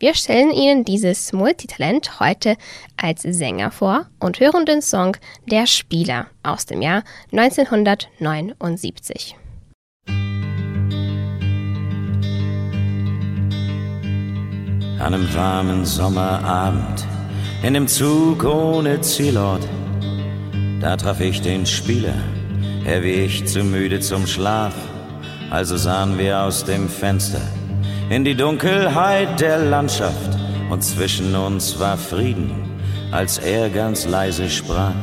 Wir 0.00 0.14
stellen 0.14 0.50
Ihnen 0.50 0.84
dieses 0.84 1.32
Multitalent 1.32 2.18
heute 2.18 2.56
als 2.96 3.22
Sänger 3.22 3.70
vor 3.70 4.08
und 4.18 4.40
hören 4.40 4.66
den 4.66 4.82
Song 4.82 5.16
Der 5.46 5.68
Spieler 5.68 6.26
aus 6.42 6.66
dem 6.66 6.82
Jahr 6.82 7.04
1979. 7.30 9.36
An 14.98 15.14
einem 15.14 15.34
warmen 15.34 15.84
Sommerabend 15.84 17.06
in 17.62 17.74
dem 17.74 17.88
Zug 17.88 18.44
ohne 18.44 19.00
Zielort, 19.00 19.66
da 20.80 20.96
traf 20.96 21.20
ich 21.20 21.40
den 21.40 21.66
Spieler, 21.66 22.14
er 22.84 23.02
wie 23.02 23.24
ich 23.24 23.46
zu 23.46 23.64
müde 23.64 24.00
zum 24.00 24.26
Schlaf, 24.26 24.74
also 25.50 25.76
sahen 25.76 26.18
wir 26.18 26.40
aus 26.40 26.64
dem 26.64 26.88
Fenster 26.88 27.40
in 28.10 28.24
die 28.24 28.34
Dunkelheit 28.34 29.40
der 29.40 29.58
Landschaft. 29.58 30.38
Und 30.70 30.82
zwischen 30.82 31.34
uns 31.34 31.78
war 31.78 31.96
Frieden, 31.96 32.52
als 33.10 33.38
er 33.38 33.70
ganz 33.70 34.06
leise 34.06 34.48
sprach. 34.48 34.94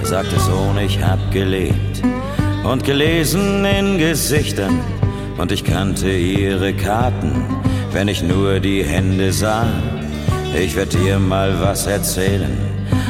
Er 0.00 0.06
sagte, 0.06 0.38
Sohn, 0.40 0.78
ich 0.78 1.02
hab 1.02 1.18
gelebt 1.32 2.02
und 2.64 2.84
gelesen 2.84 3.64
in 3.64 3.98
Gesichtern. 3.98 4.80
Und 5.38 5.52
ich 5.52 5.64
kannte 5.64 6.10
ihre 6.10 6.74
Karten, 6.74 7.46
wenn 7.92 8.08
ich 8.08 8.22
nur 8.22 8.60
die 8.60 8.82
Hände 8.82 9.32
sah. 9.32 9.66
Ich 10.54 10.76
werd 10.76 10.92
dir 10.92 11.18
mal 11.18 11.60
was 11.60 11.86
erzählen, 11.86 12.56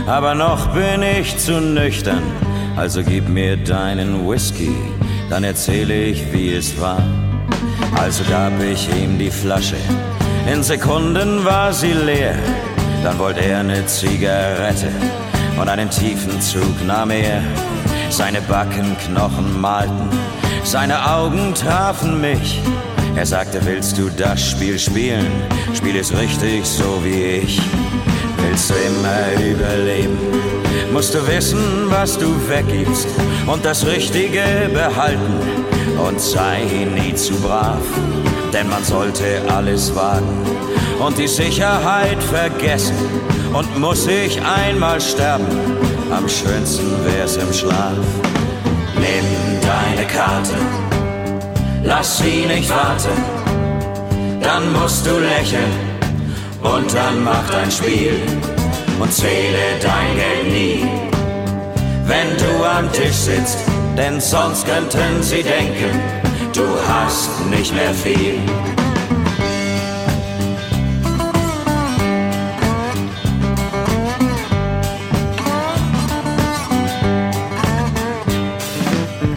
aber 0.06 0.34
noch 0.34 0.68
bin 0.68 1.02
ich 1.02 1.38
zu 1.38 1.60
nüchtern, 1.60 2.22
also 2.76 3.02
gib 3.02 3.28
mir 3.28 3.56
deinen 3.56 4.28
Whisky, 4.28 4.74
dann 5.30 5.44
erzähle 5.44 5.94
ich, 5.94 6.32
wie 6.32 6.54
es 6.54 6.80
war. 6.80 7.02
Also 7.96 8.24
gab 8.28 8.52
ich 8.60 8.88
ihm 8.96 9.18
die 9.18 9.30
Flasche, 9.30 9.76
in 10.52 10.62
Sekunden 10.62 11.44
war 11.44 11.72
sie 11.72 11.92
leer, 11.92 12.34
dann 13.04 13.18
wollte 13.18 13.40
er 13.40 13.60
eine 13.60 13.86
Zigarette 13.86 14.90
und 15.60 15.68
einen 15.68 15.90
tiefen 15.90 16.40
Zug 16.40 16.84
nahm 16.86 17.10
er. 17.10 17.40
Seine 18.10 18.40
Backenknochen 18.40 19.60
malten, 19.60 20.08
seine 20.64 21.10
Augen 21.10 21.54
trafen 21.54 22.20
mich. 22.20 22.60
Er 23.18 23.26
sagte, 23.26 23.58
willst 23.64 23.98
du 23.98 24.08
das 24.10 24.40
Spiel 24.40 24.78
spielen? 24.78 25.26
Spiel 25.74 25.96
es 25.96 26.16
richtig, 26.16 26.64
so 26.64 27.02
wie 27.02 27.40
ich. 27.42 27.60
Willst 28.36 28.70
du 28.70 28.74
immer 28.74 29.44
überleben? 29.44 30.16
Musst 30.92 31.14
du 31.14 31.26
wissen, 31.26 31.58
was 31.88 32.16
du 32.16 32.28
weggibst 32.48 33.08
und 33.48 33.64
das 33.64 33.84
Richtige 33.84 34.70
behalten. 34.72 35.34
Und 35.98 36.20
sei 36.20 36.62
nie 36.94 37.12
zu 37.12 37.34
brav, 37.40 37.82
denn 38.52 38.68
man 38.68 38.84
sollte 38.84 39.42
alles 39.48 39.92
wagen 39.96 40.46
und 41.00 41.18
die 41.18 41.26
Sicherheit 41.26 42.22
vergessen. 42.22 42.94
Und 43.52 43.80
muss 43.80 44.06
ich 44.06 44.40
einmal 44.42 45.00
sterben, 45.00 45.44
am 46.12 46.28
schönsten 46.28 46.86
wär's 47.04 47.36
im 47.36 47.52
Schlaf. 47.52 47.98
Nimm 48.94 49.60
deine 49.60 50.06
Karte, 50.06 50.54
lass 51.82 52.18
sie 52.18 52.46
nicht 52.46 52.70
warten, 52.70 53.16
dann 54.40 54.72
musst 54.72 55.06
du 55.06 55.18
lächeln 55.18 55.72
und 56.62 56.92
dann 56.94 57.24
mach 57.24 57.48
dein 57.50 57.70
Spiel 57.70 58.14
und 59.00 59.12
zähle 59.12 59.78
dein 59.80 60.16
Geld 60.16 60.52
nie. 60.52 60.86
Wenn 62.06 62.36
du 62.36 62.64
am 62.64 62.90
Tisch 62.92 63.12
sitzt, 63.12 63.58
denn 63.96 64.20
sonst 64.20 64.66
könnten 64.66 65.22
sie 65.22 65.42
denken, 65.42 66.00
du 66.54 66.64
hast 66.88 67.46
nicht 67.50 67.74
mehr 67.74 67.94
viel. 67.94 68.38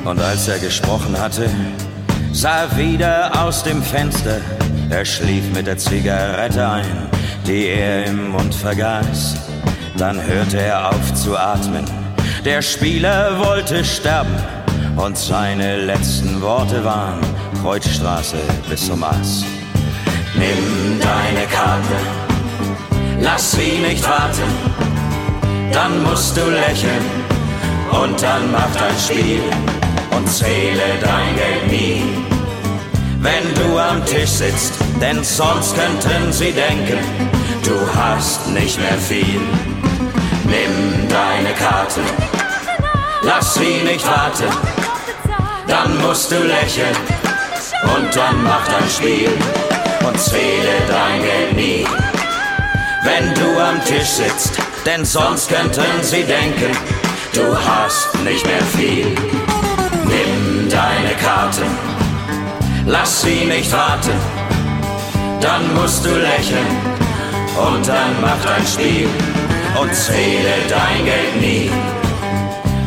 Und 0.05 0.19
als 0.19 0.47
er 0.47 0.59
gesprochen 0.59 1.17
hatte, 1.17 1.49
sah 2.31 2.63
er 2.63 2.77
wieder 2.77 3.31
aus 3.43 3.63
dem 3.63 3.81
Fenster. 3.81 4.41
Er 4.89 5.05
schlief 5.05 5.43
mit 5.53 5.67
der 5.67 5.77
Zigarette 5.77 6.67
ein, 6.67 7.09
die 7.45 7.67
er 7.67 8.05
im 8.05 8.31
Mund 8.31 8.53
vergaß. 8.53 9.35
Dann 9.97 10.21
hörte 10.21 10.59
er 10.59 10.89
auf 10.89 11.13
zu 11.13 11.37
atmen. 11.37 11.85
Der 12.45 12.61
Spieler 12.61 13.37
wollte 13.39 13.83
sterben 13.85 14.35
und 14.95 15.17
seine 15.17 15.85
letzten 15.85 16.41
Worte 16.41 16.83
waren 16.83 17.19
Kreuzstraße 17.61 18.37
bis 18.69 18.87
zum 18.87 19.03
Ass. 19.03 19.45
Nimm 20.35 20.99
deine 20.99 21.45
Karte, 21.47 21.97
lass 23.19 23.51
sie 23.51 23.79
nicht 23.87 24.03
warten, 24.07 24.49
dann 25.71 26.01
musst 26.03 26.35
du 26.35 26.49
lächeln 26.49 27.05
und 27.91 28.21
dann 28.21 28.51
mach 28.51 28.73
dein 28.75 28.97
Spiel 28.97 29.80
und 30.21 30.29
zähle 30.31 30.99
dein 31.01 31.35
Geld 31.35 31.71
nie. 31.71 32.03
Wenn 33.19 33.53
du 33.55 33.77
am 33.77 34.05
Tisch 34.05 34.29
sitzt, 34.29 34.73
denn 34.99 35.23
sonst 35.23 35.75
könnten 35.75 36.31
sie 36.31 36.51
denken, 36.51 36.99
du 37.63 37.75
hast 37.95 38.47
nicht 38.49 38.79
mehr 38.79 38.97
viel. 38.97 39.41
Nimm 40.43 41.07
deine 41.07 41.53
Karte, 41.53 42.01
lass 43.23 43.55
sie 43.55 43.83
nicht 43.83 44.05
warten, 44.05 44.51
dann 45.67 45.97
musst 46.01 46.31
du 46.31 46.35
lächeln 46.35 46.95
und 47.95 48.15
dann 48.15 48.43
mach 48.43 48.67
dein 48.67 48.89
Spiel 48.89 49.31
und 50.05 50.19
zähle 50.19 50.75
dein 50.87 51.21
Geld 51.21 51.55
nie. 51.55 51.87
Wenn 53.03 53.33
du 53.33 53.59
am 53.59 53.83
Tisch 53.85 54.09
sitzt, 54.09 54.59
denn 54.85 55.05
sonst 55.05 55.49
könnten 55.49 55.81
sie 56.01 56.23
denken, 56.23 56.75
du 57.33 57.57
hast 57.57 58.13
nicht 58.23 58.45
mehr 58.45 58.63
viel. 58.77 59.15
Nimm 60.05 60.69
deine 60.69 61.15
Karte, 61.21 61.63
lass 62.85 63.21
sie 63.21 63.45
nicht 63.45 63.71
warten, 63.71 64.17
dann 65.39 65.73
musst 65.75 66.05
du 66.05 66.09
lächeln 66.09 66.67
und 67.57 67.87
dann 67.87 68.21
mach 68.21 68.37
dein 68.43 68.65
Spiel 68.65 69.07
und 69.79 69.93
zähle 69.93 70.55
dein 70.69 71.05
Geld 71.05 71.41
nie. 71.41 71.71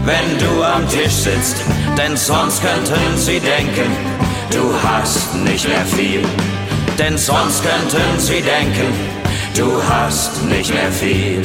Wenn 0.05 0.39
du 0.39 0.63
am 0.63 0.87
Tisch 0.89 1.13
sitzt, 1.13 1.57
denn 1.97 2.17
sonst 2.17 2.63
könnten 2.63 3.17
sie 3.17 3.41
denken, 3.41 3.91
du 4.51 4.73
hast 4.83 5.35
nicht 5.35 5.67
mehr 5.67 5.85
viel. 5.87 6.23
Denn 6.99 7.17
sonst 7.17 7.63
könnten 7.63 8.21
sie 8.21 8.43
denken, 8.43 8.93
du 9.57 9.83
hast 9.89 10.43
nicht 10.45 10.73
mehr 10.73 10.93
viel. 10.93 11.45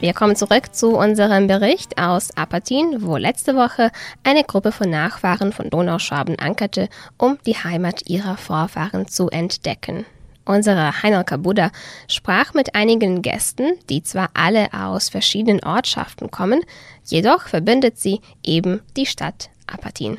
Wir 0.00 0.14
kommen 0.14 0.36
zurück 0.36 0.76
zu 0.76 0.96
unserem 0.96 1.48
Bericht 1.48 2.00
aus 2.00 2.30
Apatin, 2.36 2.98
wo 3.02 3.16
letzte 3.16 3.56
Woche 3.56 3.90
eine 4.22 4.44
Gruppe 4.44 4.70
von 4.70 4.88
Nachfahren 4.88 5.52
von 5.52 5.70
Donauschwaben 5.70 6.38
ankerte, 6.38 6.88
um 7.16 7.36
die 7.46 7.56
Heimat 7.56 8.08
ihrer 8.08 8.36
Vorfahren 8.36 9.08
zu 9.08 9.28
entdecken. 9.28 10.06
Unsere 10.44 11.02
Heinolka 11.02 11.36
Buddha 11.36 11.72
sprach 12.06 12.54
mit 12.54 12.76
einigen 12.76 13.22
Gästen, 13.22 13.72
die 13.90 14.04
zwar 14.04 14.30
alle 14.34 14.68
aus 14.72 15.08
verschiedenen 15.08 15.64
Ortschaften 15.64 16.30
kommen, 16.30 16.60
jedoch 17.04 17.48
verbindet 17.48 17.98
sie 17.98 18.20
eben 18.44 18.80
die 18.96 19.04
Stadt 19.04 19.50
Apatin. 19.66 20.18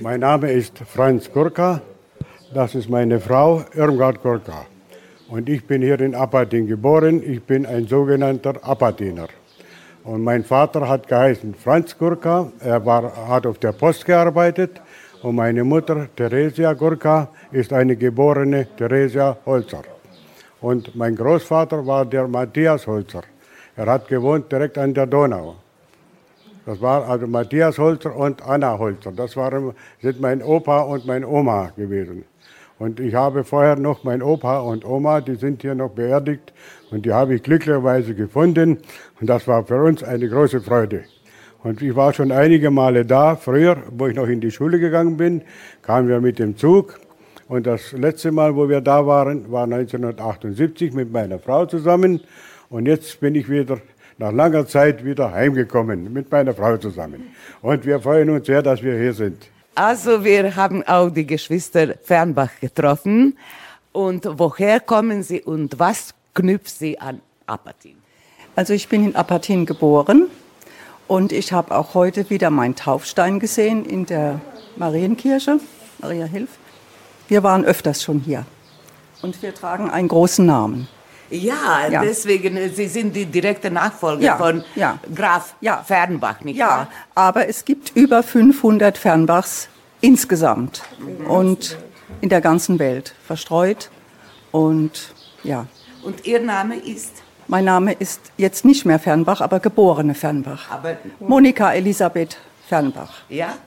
Mein 0.00 0.20
Name 0.20 0.50
ist 0.50 0.78
Franz 0.78 1.30
Gurka, 1.30 1.82
das 2.54 2.74
ist 2.74 2.88
meine 2.88 3.20
Frau 3.20 3.66
Irmgard 3.74 4.22
Gurka. 4.22 4.64
Und 5.30 5.48
ich 5.48 5.64
bin 5.64 5.80
hier 5.80 6.00
in 6.00 6.16
Apatin 6.16 6.66
geboren. 6.66 7.22
Ich 7.24 7.40
bin 7.44 7.64
ein 7.64 7.86
sogenannter 7.86 8.54
Apatiner. 8.62 9.28
Und 10.02 10.24
mein 10.24 10.42
Vater 10.42 10.88
hat 10.88 11.06
geheißen 11.06 11.54
Franz 11.54 11.96
Gurka. 11.96 12.50
Er 12.58 12.84
war, 12.84 13.28
hat 13.28 13.46
auf 13.46 13.58
der 13.58 13.70
Post 13.70 14.04
gearbeitet. 14.04 14.82
Und 15.22 15.36
meine 15.36 15.62
Mutter, 15.62 16.08
Theresia 16.16 16.72
Gurka, 16.72 17.28
ist 17.52 17.72
eine 17.72 17.94
geborene 17.94 18.66
Theresia 18.76 19.36
Holzer. 19.46 19.84
Und 20.60 20.96
mein 20.96 21.14
Großvater 21.14 21.86
war 21.86 22.04
der 22.04 22.26
Matthias 22.26 22.88
Holzer. 22.88 23.22
Er 23.76 23.86
hat 23.86 24.08
gewohnt 24.08 24.50
direkt 24.50 24.78
an 24.78 24.92
der 24.92 25.06
Donau. 25.06 25.54
Das 26.66 26.80
war 26.80 27.08
also 27.08 27.28
Matthias 27.28 27.78
Holzer 27.78 28.16
und 28.16 28.42
Anna 28.42 28.76
Holzer. 28.76 29.12
Das 29.12 29.36
waren, 29.36 29.74
sind 30.02 30.20
mein 30.20 30.42
Opa 30.42 30.80
und 30.80 31.06
meine 31.06 31.28
Oma 31.28 31.70
gewesen. 31.76 32.24
Und 32.80 32.98
ich 32.98 33.14
habe 33.14 33.44
vorher 33.44 33.76
noch 33.76 34.04
mein 34.04 34.22
Opa 34.22 34.60
und 34.60 34.86
Oma, 34.86 35.20
die 35.20 35.34
sind 35.34 35.60
hier 35.60 35.74
noch 35.74 35.90
beerdigt 35.90 36.54
und 36.90 37.04
die 37.04 37.12
habe 37.12 37.34
ich 37.34 37.42
glücklicherweise 37.42 38.14
gefunden 38.14 38.78
und 39.20 39.26
das 39.28 39.46
war 39.46 39.66
für 39.66 39.82
uns 39.82 40.02
eine 40.02 40.26
große 40.26 40.62
Freude. 40.62 41.04
Und 41.62 41.82
ich 41.82 41.94
war 41.94 42.14
schon 42.14 42.32
einige 42.32 42.70
Male 42.70 43.04
da, 43.04 43.36
früher, 43.36 43.76
wo 43.90 44.06
ich 44.06 44.16
noch 44.16 44.28
in 44.28 44.40
die 44.40 44.50
Schule 44.50 44.80
gegangen 44.80 45.18
bin, 45.18 45.42
kamen 45.82 46.08
wir 46.08 46.22
mit 46.22 46.38
dem 46.38 46.56
Zug. 46.56 46.98
Und 47.48 47.66
das 47.66 47.92
letzte 47.92 48.32
Mal, 48.32 48.56
wo 48.56 48.66
wir 48.66 48.80
da 48.80 49.06
waren, 49.06 49.52
war 49.52 49.64
1978 49.64 50.94
mit 50.94 51.12
meiner 51.12 51.38
Frau 51.38 51.66
zusammen. 51.66 52.22
Und 52.70 52.86
jetzt 52.86 53.20
bin 53.20 53.34
ich 53.34 53.50
wieder 53.50 53.76
nach 54.16 54.32
langer 54.32 54.66
Zeit 54.66 55.04
wieder 55.04 55.32
heimgekommen 55.32 56.10
mit 56.14 56.32
meiner 56.32 56.54
Frau 56.54 56.78
zusammen. 56.78 57.24
Und 57.60 57.84
wir 57.84 58.00
freuen 58.00 58.30
uns 58.30 58.46
sehr, 58.46 58.62
dass 58.62 58.82
wir 58.82 58.96
hier 58.96 59.12
sind. 59.12 59.50
Also 59.80 60.24
wir 60.24 60.56
haben 60.56 60.86
auch 60.86 61.08
die 61.08 61.26
Geschwister 61.26 61.94
Fernbach 62.04 62.50
getroffen. 62.60 63.38
Und 63.92 64.28
woher 64.30 64.78
kommen 64.78 65.22
Sie 65.22 65.40
und 65.40 65.78
was 65.78 66.12
knüpft 66.34 66.68
Sie 66.68 67.00
an 67.00 67.22
Apatin? 67.46 67.96
Also 68.54 68.74
ich 68.74 68.90
bin 68.90 69.06
in 69.06 69.16
Apatin 69.16 69.64
geboren 69.64 70.26
und 71.08 71.32
ich 71.32 71.54
habe 71.54 71.74
auch 71.74 71.94
heute 71.94 72.28
wieder 72.28 72.50
meinen 72.50 72.76
Taufstein 72.76 73.40
gesehen 73.40 73.86
in 73.86 74.04
der 74.04 74.42
Marienkirche, 74.76 75.60
Maria 75.98 76.26
Hilf. 76.26 76.50
Wir 77.28 77.42
waren 77.42 77.64
öfters 77.64 78.02
schon 78.02 78.20
hier 78.20 78.44
und 79.22 79.42
wir 79.42 79.54
tragen 79.54 79.88
einen 79.88 80.08
großen 80.08 80.44
Namen. 80.44 80.88
Ja, 81.30 81.86
Ja. 81.88 82.02
deswegen, 82.02 82.56
äh, 82.56 82.68
Sie 82.70 82.88
sind 82.88 83.14
die 83.14 83.26
direkte 83.26 83.70
Nachfolger 83.70 84.22
Ja, 84.24 84.36
von 84.36 84.64
ja. 84.74 84.98
Graf 85.14 85.54
Fernbach, 85.84 86.40
nicht 86.42 86.56
Ja, 86.56 86.68
wahr? 86.68 86.88
aber 87.14 87.48
es 87.48 87.64
gibt 87.64 87.92
über 87.96 88.22
500 88.22 88.98
Fernbachs 88.98 89.68
insgesamt 90.00 90.82
und 91.28 91.78
in 92.20 92.28
der 92.28 92.40
ganzen 92.40 92.78
Welt 92.78 93.14
verstreut. 93.26 93.90
Und 94.50 95.14
ja, 95.44 95.66
Und 96.02 96.26
Ihr 96.26 96.40
Name 96.40 96.76
ist? 96.76 97.12
mein 97.46 97.64
Name 97.64 97.92
ist 97.92 98.20
jetzt 98.36 98.64
nicht 98.64 98.84
mehr 98.86 98.98
Fernbach, 98.98 99.40
aber 99.40 99.60
geborene 99.60 100.14
Fernbach. 100.14 100.70
Aber, 100.70 100.96
Monika 101.20 101.72
Elisabeth 101.72 102.36
Fernbach. 102.70 103.22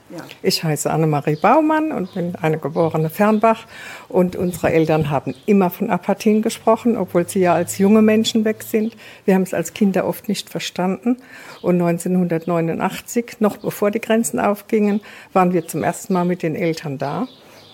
ja? 0.09 0.23
Ich 0.41 0.63
heiße 0.63 0.89
Annemarie 0.89 1.35
Baumann 1.35 1.91
und 1.91 2.13
bin 2.13 2.37
eine 2.37 2.57
geborene 2.57 3.09
Fernbach. 3.09 3.65
Und 4.07 4.37
unsere 4.37 4.71
Eltern 4.71 5.09
haben 5.09 5.35
immer 5.45 5.69
von 5.69 5.89
Apathien 5.89 6.41
gesprochen, 6.41 6.95
obwohl 6.95 7.27
sie 7.27 7.41
ja 7.41 7.53
als 7.53 7.79
junge 7.79 8.01
Menschen 8.01 8.45
weg 8.45 8.63
sind. 8.63 8.95
Wir 9.25 9.35
haben 9.35 9.41
es 9.41 9.53
als 9.53 9.73
Kinder 9.73 10.07
oft 10.07 10.29
nicht 10.29 10.49
verstanden. 10.49 11.17
Und 11.61 11.81
1989, 11.81 13.41
noch 13.41 13.57
bevor 13.57 13.91
die 13.91 13.99
Grenzen 13.99 14.39
aufgingen, 14.39 15.01
waren 15.33 15.51
wir 15.51 15.67
zum 15.67 15.83
ersten 15.83 16.13
Mal 16.13 16.23
mit 16.23 16.41
den 16.41 16.55
Eltern 16.55 16.97
da. 16.97 17.27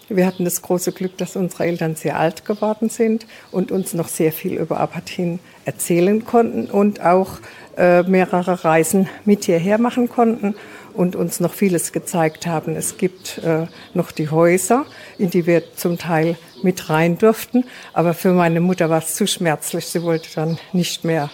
Wir 0.07 0.25
hatten 0.25 0.45
das 0.45 0.63
große 0.63 0.93
Glück, 0.93 1.15
dass 1.19 1.35
unsere 1.35 1.65
Eltern 1.65 1.95
sehr 1.95 2.17
alt 2.17 2.43
geworden 2.43 2.89
sind 2.89 3.27
und 3.51 3.71
uns 3.71 3.93
noch 3.93 4.07
sehr 4.07 4.31
viel 4.31 4.53
über 4.53 4.79
Apathien 4.79 5.37
erzählen 5.65 6.25
konnten 6.25 6.65
und 6.65 7.05
auch 7.05 7.37
äh, 7.77 8.03
mehrere 8.03 8.65
Reisen 8.65 9.07
mit 9.25 9.45
hierher 9.45 9.77
machen 9.77 10.09
konnten 10.09 10.55
und 10.99 11.15
uns 11.15 11.39
noch 11.39 11.53
vieles 11.53 11.93
gezeigt 11.93 12.45
haben. 12.45 12.75
Es 12.75 12.97
gibt 12.97 13.37
äh, 13.37 13.67
noch 13.93 14.11
die 14.11 14.29
Häuser, 14.29 14.85
in 15.17 15.29
die 15.29 15.45
wir 15.45 15.73
zum 15.75 15.97
Teil 15.97 16.35
mit 16.61 16.89
rein 16.89 17.17
durften. 17.17 17.63
Aber 17.93 18.13
für 18.13 18.33
meine 18.33 18.59
Mutter 18.59 18.89
war 18.89 18.97
es 18.99 19.15
zu 19.15 19.25
schmerzlich. 19.25 19.85
Sie 19.85 20.03
wollte 20.03 20.27
dann 20.35 20.57
nicht 20.73 21.05
mehr 21.05 21.29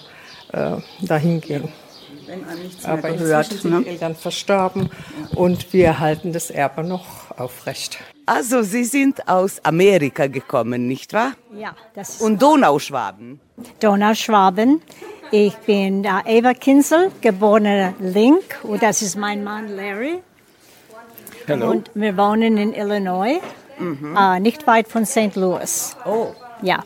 äh, 0.53 0.74
dahin 1.01 1.41
gehen. 1.41 1.69
Wenn 2.27 2.48
einem 2.48 2.62
nichts 2.62 2.84
mehr 2.84 2.93
Aber 2.93 3.10
gehört. 3.10 3.45
inzwischen 3.51 3.62
sind 3.72 3.79
die 3.79 3.86
Ne? 3.86 3.91
Eltern 3.91 4.15
verstorben 4.15 4.89
und 5.34 5.74
wir 5.74 6.00
halten 6.00 6.31
das 6.31 6.51
Erbe 6.51 6.84
noch 6.84 7.31
aufrecht. 7.36 7.98
Also 8.25 8.63
Sie 8.63 8.84
sind 8.86 9.27
aus 9.27 9.63
Amerika 9.63 10.25
gekommen, 10.27 10.88
nicht 10.88 11.13
wahr? 11.13 11.34
Ja, 11.53 11.75
das 11.94 12.10
ist 12.15 12.22
Und 12.22 12.41
Donauschwaben. 12.41 13.39
Donauschwaben. 13.79 14.82
Ich 15.32 15.55
bin 15.58 16.03
äh, 16.05 16.10
Eva 16.25 16.53
Kinsel, 16.53 17.12
geborene 17.22 17.94
Link, 18.00 18.60
und 18.63 18.82
das 18.82 19.01
ist 19.01 19.15
mein 19.15 19.44
Mann 19.44 19.75
Larry. 19.75 20.24
Hallo. 21.48 21.70
Und 21.72 21.91
wir 21.94 22.17
wohnen 22.17 22.58
in 22.58 22.74
Illinois, 22.74 23.39
äh, 23.79 24.39
nicht 24.39 24.65
weit 24.65 24.88
von 24.88 25.05
St. 25.05 25.36
Louis. 25.36 25.96
Oh. 26.05 26.27
Ja. 26.62 26.84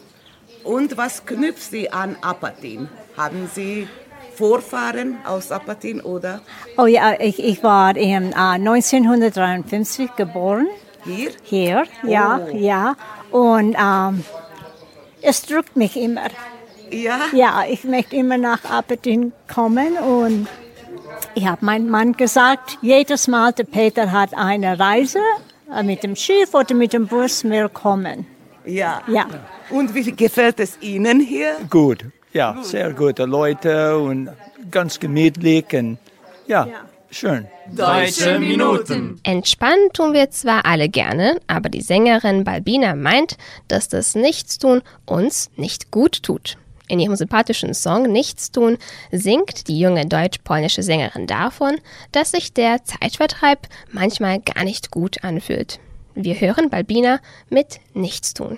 Und 0.63 0.97
was 0.97 1.25
knüpft 1.25 1.61
Sie 1.71 1.89
an 1.89 2.17
Apatin? 2.21 2.89
Haben 3.15 3.49
Sie 3.53 3.87
Vorfahren 4.35 5.17
aus 5.25 5.51
Apatin 5.51 6.01
oder 6.01 6.41
Oh 6.77 6.85
ja, 6.85 7.13
ich, 7.19 7.43
ich 7.43 7.63
war 7.63 7.95
im, 7.95 8.31
äh, 8.31 8.35
1953 8.35 10.15
geboren. 10.15 10.67
Hier? 11.03 11.31
Hier, 11.43 11.83
ja, 12.03 12.39
Oh. 12.51 12.55
ja. 12.55 12.95
Und 13.31 13.75
ähm, 13.79 14.23
es 15.21 15.41
drückt 15.43 15.75
mich 15.75 15.95
immer. 15.95 16.27
Ja? 16.91 17.19
Ja, 17.33 17.63
ich 17.69 17.83
möchte 17.83 18.15
immer 18.15 18.37
nach 18.37 18.65
Aberdeen 18.65 19.31
kommen 19.53 19.97
und 19.97 20.47
ich 21.35 21.45
habe 21.45 21.63
meinem 21.63 21.89
Mann 21.89 22.13
gesagt, 22.13 22.77
jedes 22.81 23.27
Mal, 23.27 23.53
der 23.53 23.65
Peter 23.65 24.11
hat 24.11 24.33
eine 24.33 24.79
Reise 24.79 25.19
äh, 25.73 25.83
mit 25.83 26.03
dem 26.03 26.15
Schiff 26.15 26.53
oder 26.53 26.73
mit 26.73 26.93
dem 26.93 27.07
Bus, 27.07 27.43
wir 27.43 27.69
kommen. 27.69 28.25
Ja. 28.65 29.01
Ja. 29.07 29.25
Und 29.69 29.93
wie 29.93 30.11
gefällt 30.11 30.59
es 30.59 30.81
Ihnen 30.81 31.19
hier? 31.19 31.51
Gut, 31.69 32.05
ja, 32.33 32.57
sehr 32.63 32.93
gute 32.93 33.25
Leute 33.25 33.97
und 33.97 34.29
ganz 34.71 34.99
gemütlich 34.99 35.65
und 35.73 35.97
ja, 36.47 36.67
schön. 37.11 37.47
Deutsche 37.71 38.39
Minuten. 38.39 39.19
Entspannen 39.23 39.91
tun 39.93 40.13
wir 40.13 40.29
zwar 40.31 40.65
alle 40.65 40.89
gerne, 40.89 41.39
aber 41.47 41.69
die 41.69 41.81
Sängerin 41.81 42.43
Balbina 42.43 42.95
meint, 42.95 43.37
dass 43.67 43.89
das 43.89 44.15
Nichtstun 44.15 44.81
uns 45.05 45.51
nicht 45.55 45.91
gut 45.91 46.23
tut. 46.23 46.57
In 46.87 46.99
ihrem 46.99 47.15
sympathischen 47.15 47.75
Song 47.75 48.11
Nichtstun 48.11 48.77
singt 49.11 49.67
die 49.67 49.79
junge 49.79 50.07
deutsch-polnische 50.07 50.81
Sängerin 50.81 51.27
davon, 51.27 51.77
dass 52.11 52.31
sich 52.31 52.51
der 52.53 52.83
Zeitvertreib 52.83 53.67
manchmal 53.91 54.39
gar 54.39 54.63
nicht 54.63 54.89
gut 54.89 55.23
anfühlt. 55.23 55.79
Wir 56.15 56.41
hören 56.41 56.69
Balbina 56.69 57.19
mit 57.49 57.79
Nichtstun. 57.93 58.57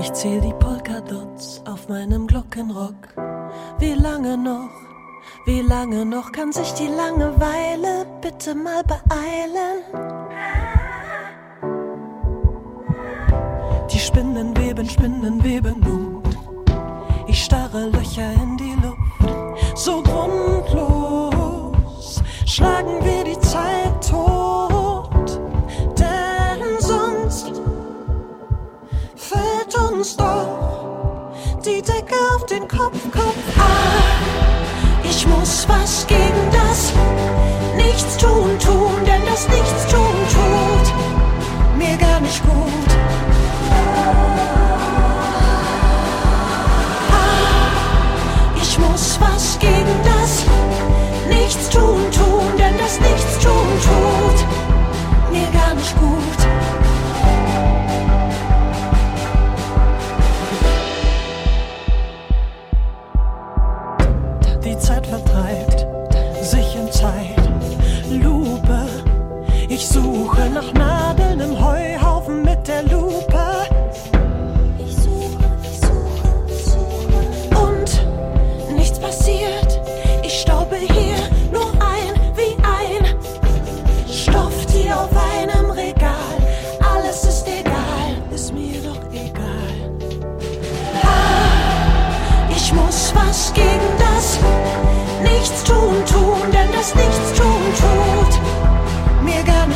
Ich 0.00 0.12
zähl 0.12 0.40
die 0.40 0.54
Polkadots 0.54 1.62
auf 1.66 1.88
meinem 1.88 2.26
Glockenrock. 2.26 3.35
Wie 3.78 3.94
lange 3.94 4.36
noch, 4.38 4.70
wie 5.44 5.60
lange 5.60 6.04
noch 6.04 6.32
kann 6.32 6.52
sich 6.52 6.72
die 6.72 6.88
Langeweile 6.88 8.06
bitte 8.20 8.54
mal 8.54 8.82
beeilen? 8.82 9.82
Die 13.90 13.98
Spinnen 13.98 14.56
weben, 14.56 14.88
Spinnen 14.88 15.44
weben 15.44 15.74
und 15.86 16.22
ich 17.26 17.44
starre 17.44 17.90
Löcher 17.90 18.32
in 18.42 18.56
die 18.56 18.74
Luft. 18.82 18.98
So 19.74 20.02
grundlos 20.02 21.02
schlagen 22.46 23.04
wir 23.04 23.24
die 23.24 23.38
Zeit 23.40 24.08
tot, 24.08 25.40
denn 25.98 26.80
sonst 26.80 27.60
fällt 29.16 29.74
uns 29.90 30.16
doch 30.16 30.65
die 31.66 31.82
Decke 31.82 32.14
auf 32.32 32.46
den 32.46 32.68
Kopf, 32.68 32.96
Kopf. 33.10 33.36
Ah, 33.58 35.02
ich 35.02 35.26
muss 35.26 35.68
was 35.68 36.06
gegen 36.06 36.50
das 36.52 36.92
Nichtstun 37.76 38.56
tun, 38.60 38.94
denn 39.04 39.22
das 39.26 39.48
Nichtstun 39.48 40.14
tut 40.30 41.76
mir 41.76 41.96
gar 41.96 42.20
nicht 42.20 42.40
gut. 42.44 42.85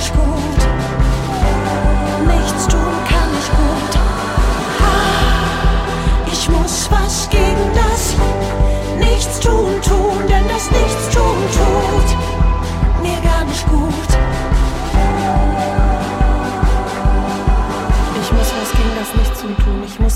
aşk 0.01 0.60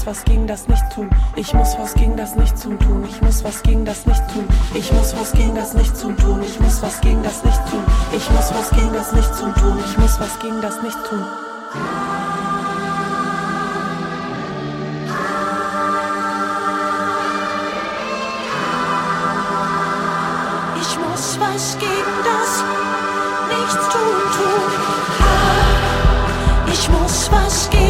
muss 0.04 0.16
was 0.18 0.24
gegen 0.24 0.46
das 0.46 0.68
nicht 0.68 0.82
tun. 0.94 1.08
Ich 1.34 1.54
muss 1.54 1.78
was 1.78 1.94
gegen 1.94 2.16
das 2.16 2.36
nicht 2.36 2.62
tun. 2.62 2.78
Ich 3.08 3.22
muss 3.22 3.42
was 3.42 3.62
gegen 3.62 3.84
das 3.86 4.04
nicht 4.06 4.20
tun. 4.32 4.46
Ich 4.74 4.92
muss 4.92 5.14
was 5.16 5.32
gegen 5.32 5.54
das 5.54 5.72
nicht 5.74 5.98
tun. 5.98 6.14
Ich 6.42 6.60
muss 6.60 6.82
was 6.82 7.00
gegen 7.00 7.22
das 7.22 7.42
nicht 7.42 7.58
tun. 7.70 7.82
Ich 8.14 8.28
muss 8.28 8.52
was 8.52 8.70
gegen 8.70 8.92
das 8.92 9.12
nicht 9.14 9.28
tun. 9.38 9.74
Ich 9.86 9.98
muss 9.98 10.20
was 10.20 10.38
gegen 10.40 10.60
das 10.60 10.82
nicht 10.82 10.98
tun. 11.08 11.24
Ich 20.80 20.98
muss 20.98 21.38
was 21.40 21.78
gegen 21.78 22.16
das 22.24 22.62
Nichtstun 23.48 24.16
tun. 24.36 24.70
Ah, 25.20 26.70
Ich 26.72 26.88
muss 26.90 27.30
was 27.30 27.70
gegen 27.70 27.83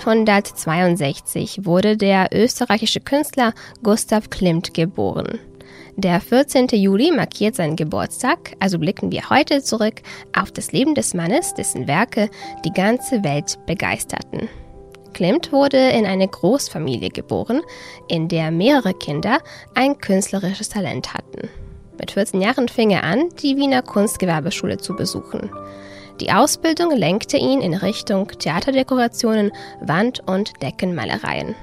(1862) 0.00 1.66
wurde 1.66 1.96
der 1.96 2.28
österreichische 2.32 3.00
Künstler 3.00 3.52
Gustav 3.82 4.30
Klimt 4.30 4.72
geboren. 4.72 5.38
Der 5.96 6.20
14. 6.20 6.68
Juli 6.68 7.10
markiert 7.10 7.56
seinen 7.56 7.76
Geburtstag, 7.76 8.56
also 8.58 8.78
blicken 8.78 9.12
wir 9.12 9.28
heute 9.28 9.62
zurück 9.62 10.00
auf 10.34 10.50
das 10.50 10.72
Leben 10.72 10.94
des 10.94 11.12
Mannes, 11.12 11.52
dessen 11.52 11.86
Werke 11.86 12.30
die 12.64 12.72
ganze 12.72 13.22
Welt 13.22 13.58
begeisterten. 13.66 14.48
Klimt 15.12 15.52
wurde 15.52 15.90
in 15.90 16.06
eine 16.06 16.28
Großfamilie 16.28 17.10
geboren, 17.10 17.60
in 18.08 18.28
der 18.28 18.50
mehrere 18.50 18.94
Kinder 18.94 19.40
ein 19.74 19.98
künstlerisches 19.98 20.70
Talent 20.70 21.12
hatten. 21.12 21.50
Mit 21.98 22.12
14 22.12 22.40
Jahren 22.40 22.68
fing 22.68 22.90
er 22.90 23.04
an, 23.04 23.28
die 23.42 23.58
Wiener 23.58 23.82
Kunstgewerbeschule 23.82 24.78
zu 24.78 24.96
besuchen. 24.96 25.50
Die 26.20 26.30
Ausbildung 26.30 26.94
lenkte 26.94 27.38
ihn 27.38 27.62
in 27.62 27.72
Richtung 27.72 28.28
Theaterdekorationen, 28.28 29.52
Wand- 29.80 30.20
und 30.26 30.52
Deckenmalereien. 30.62 31.54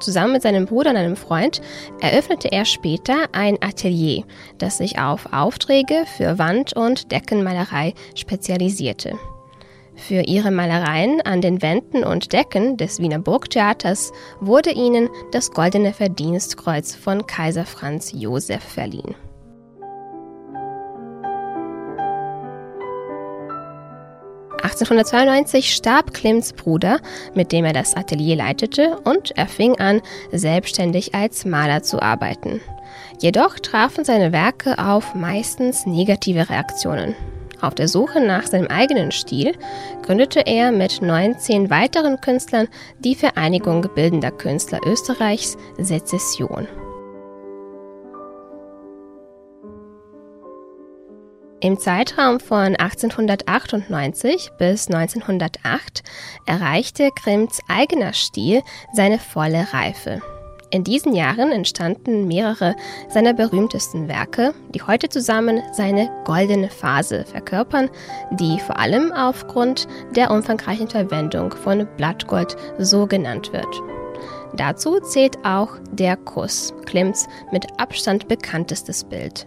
Zusammen 0.00 0.32
mit 0.32 0.42
seinem 0.42 0.66
Bruder 0.66 0.90
und 0.90 0.96
einem 0.96 1.14
Freund 1.14 1.60
eröffnete 2.00 2.50
er 2.50 2.64
später 2.64 3.28
ein 3.30 3.62
Atelier, 3.62 4.24
das 4.58 4.78
sich 4.78 4.98
auf 4.98 5.32
Aufträge 5.32 6.04
für 6.16 6.38
Wand- 6.40 6.74
und 6.74 7.12
Deckenmalerei 7.12 7.94
spezialisierte. 8.16 9.16
Für 9.94 10.22
ihre 10.22 10.50
Malereien 10.50 11.20
an 11.20 11.40
den 11.40 11.62
Wänden 11.62 12.02
und 12.02 12.32
Decken 12.32 12.76
des 12.76 12.98
Wiener 12.98 13.20
Burgtheaters 13.20 14.10
wurde 14.40 14.72
ihnen 14.72 15.10
das 15.30 15.52
Goldene 15.52 15.92
Verdienstkreuz 15.92 16.96
von 16.96 17.26
Kaiser 17.28 17.66
Franz 17.66 18.10
Josef 18.12 18.64
verliehen. 18.64 19.14
(1892) 24.62 25.74
starb 25.74 26.14
Klimts 26.14 26.52
Bruder, 26.52 27.00
mit 27.34 27.52
dem 27.52 27.64
er 27.64 27.72
das 27.72 27.94
Atelier 27.94 28.36
leitete, 28.36 28.98
und 29.04 29.32
er 29.36 29.46
fing 29.46 29.78
an, 29.78 30.00
selbstständig 30.30 31.14
als 31.14 31.44
Maler 31.44 31.82
zu 31.82 32.00
arbeiten. 32.00 32.60
Jedoch 33.18 33.58
trafen 33.58 34.04
seine 34.04 34.32
Werke 34.32 34.78
auf 34.78 35.14
meistens 35.14 35.86
negative 35.86 36.48
Reaktionen. 36.48 37.14
Auf 37.60 37.76
der 37.76 37.86
Suche 37.86 38.20
nach 38.20 38.46
seinem 38.46 38.66
eigenen 38.66 39.12
Stil 39.12 39.52
gründete 40.02 40.40
er 40.40 40.72
mit 40.72 41.00
19 41.00 41.70
weiteren 41.70 42.20
Künstlern 42.20 42.66
die 42.98 43.14
Vereinigung 43.14 43.86
Bildender 43.94 44.32
Künstler 44.32 44.80
Österreichs 44.84 45.56
Sezession. 45.78 46.66
Im 51.62 51.78
Zeitraum 51.78 52.40
von 52.40 52.74
1898 52.74 54.50
bis 54.58 54.88
1908 54.88 56.02
erreichte 56.44 57.10
Krimts 57.14 57.60
eigener 57.68 58.14
Stil 58.14 58.62
seine 58.92 59.20
volle 59.20 59.68
Reife. 59.72 60.20
In 60.72 60.82
diesen 60.82 61.14
Jahren 61.14 61.52
entstanden 61.52 62.26
mehrere 62.26 62.74
seiner 63.08 63.32
berühmtesten 63.32 64.08
Werke, 64.08 64.54
die 64.74 64.82
heute 64.82 65.08
zusammen 65.08 65.62
seine 65.72 66.10
goldene 66.24 66.68
Phase 66.68 67.24
verkörpern, 67.26 67.90
die 68.32 68.58
vor 68.58 68.80
allem 68.80 69.12
aufgrund 69.12 69.86
der 70.16 70.32
umfangreichen 70.32 70.88
Verwendung 70.88 71.52
von 71.52 71.86
Blattgold 71.96 72.56
so 72.80 73.06
genannt 73.06 73.52
wird. 73.52 73.80
Dazu 74.54 74.98
zählt 74.98 75.38
auch 75.44 75.76
der 75.92 76.16
Kuss, 76.16 76.74
Klimts 76.86 77.28
mit 77.52 77.66
Abstand 77.78 78.26
bekanntestes 78.26 79.04
Bild. 79.04 79.46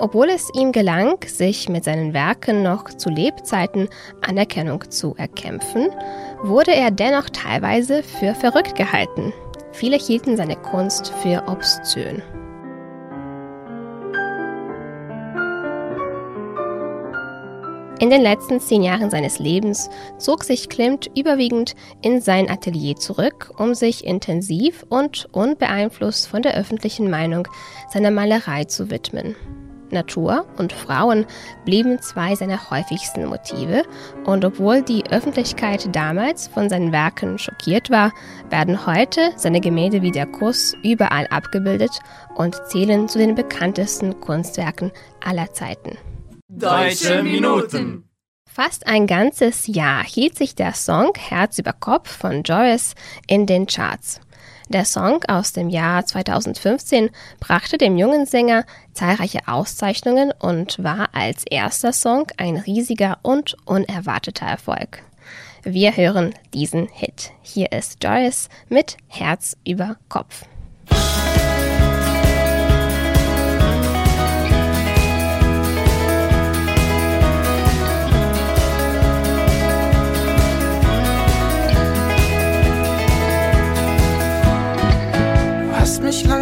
Obwohl 0.00 0.30
es 0.30 0.48
ihm 0.54 0.72
gelang, 0.72 1.18
sich 1.26 1.68
mit 1.68 1.84
seinen 1.84 2.14
Werken 2.14 2.62
noch 2.62 2.84
zu 2.84 3.10
Lebzeiten 3.10 3.86
Anerkennung 4.22 4.90
zu 4.90 5.14
erkämpfen, 5.18 5.90
wurde 6.42 6.74
er 6.74 6.90
dennoch 6.90 7.28
teilweise 7.28 8.02
für 8.02 8.34
verrückt 8.34 8.76
gehalten. 8.76 9.34
Viele 9.72 9.98
hielten 9.98 10.38
seine 10.38 10.56
Kunst 10.56 11.12
für 11.22 11.44
obszön. 11.48 12.22
In 18.00 18.08
den 18.08 18.22
letzten 18.22 18.58
zehn 18.58 18.82
Jahren 18.82 19.10
seines 19.10 19.38
Lebens 19.38 19.90
zog 20.16 20.44
sich 20.44 20.70
Klimt 20.70 21.10
überwiegend 21.14 21.74
in 22.00 22.22
sein 22.22 22.48
Atelier 22.48 22.96
zurück, 22.96 23.52
um 23.58 23.74
sich 23.74 24.06
intensiv 24.06 24.86
und 24.88 25.28
unbeeinflusst 25.32 26.26
von 26.26 26.40
der 26.40 26.54
öffentlichen 26.54 27.10
Meinung 27.10 27.46
seiner 27.92 28.10
Malerei 28.10 28.64
zu 28.64 28.90
widmen. 28.90 29.36
Natur 29.92 30.46
und 30.56 30.72
Frauen 30.72 31.26
blieben 31.64 32.00
zwei 32.00 32.34
seiner 32.34 32.70
häufigsten 32.70 33.26
Motive, 33.26 33.82
und 34.24 34.44
obwohl 34.44 34.82
die 34.82 35.04
Öffentlichkeit 35.10 35.94
damals 35.94 36.48
von 36.48 36.68
seinen 36.68 36.92
Werken 36.92 37.38
schockiert 37.38 37.90
war, 37.90 38.12
werden 38.50 38.86
heute 38.86 39.32
seine 39.36 39.60
Gemälde 39.60 40.02
wie 40.02 40.12
der 40.12 40.26
Kuss 40.26 40.74
überall 40.82 41.26
abgebildet 41.28 41.98
und 42.34 42.56
zählen 42.68 43.08
zu 43.08 43.18
den 43.18 43.34
bekanntesten 43.34 44.20
Kunstwerken 44.20 44.92
aller 45.24 45.52
Zeiten. 45.52 45.98
Deutsche 46.48 47.22
Minuten. 47.22 48.04
Fast 48.52 48.88
ein 48.88 49.06
ganzes 49.06 49.68
Jahr 49.68 50.02
hielt 50.02 50.36
sich 50.36 50.56
der 50.56 50.74
Song 50.74 51.12
Herz 51.16 51.58
über 51.58 51.72
Kopf 51.72 52.10
von 52.10 52.42
Joyce 52.42 52.94
in 53.28 53.46
den 53.46 53.66
Charts. 53.66 54.20
Der 54.72 54.84
Song 54.84 55.24
aus 55.26 55.52
dem 55.52 55.68
Jahr 55.68 56.06
2015 56.06 57.10
brachte 57.40 57.76
dem 57.76 57.98
jungen 57.98 58.24
Sänger 58.24 58.64
zahlreiche 58.92 59.48
Auszeichnungen 59.48 60.32
und 60.38 60.80
war 60.80 61.08
als 61.12 61.42
erster 61.44 61.92
Song 61.92 62.28
ein 62.36 62.56
riesiger 62.56 63.18
und 63.22 63.56
unerwarteter 63.64 64.46
Erfolg. 64.46 65.02
Wir 65.64 65.96
hören 65.96 66.34
diesen 66.54 66.86
Hit. 66.86 67.32
Hier 67.42 67.72
ist 67.72 68.04
Joyce 68.04 68.48
mit 68.68 68.96
Herz 69.08 69.56
über 69.66 69.96
Kopf. 70.08 70.44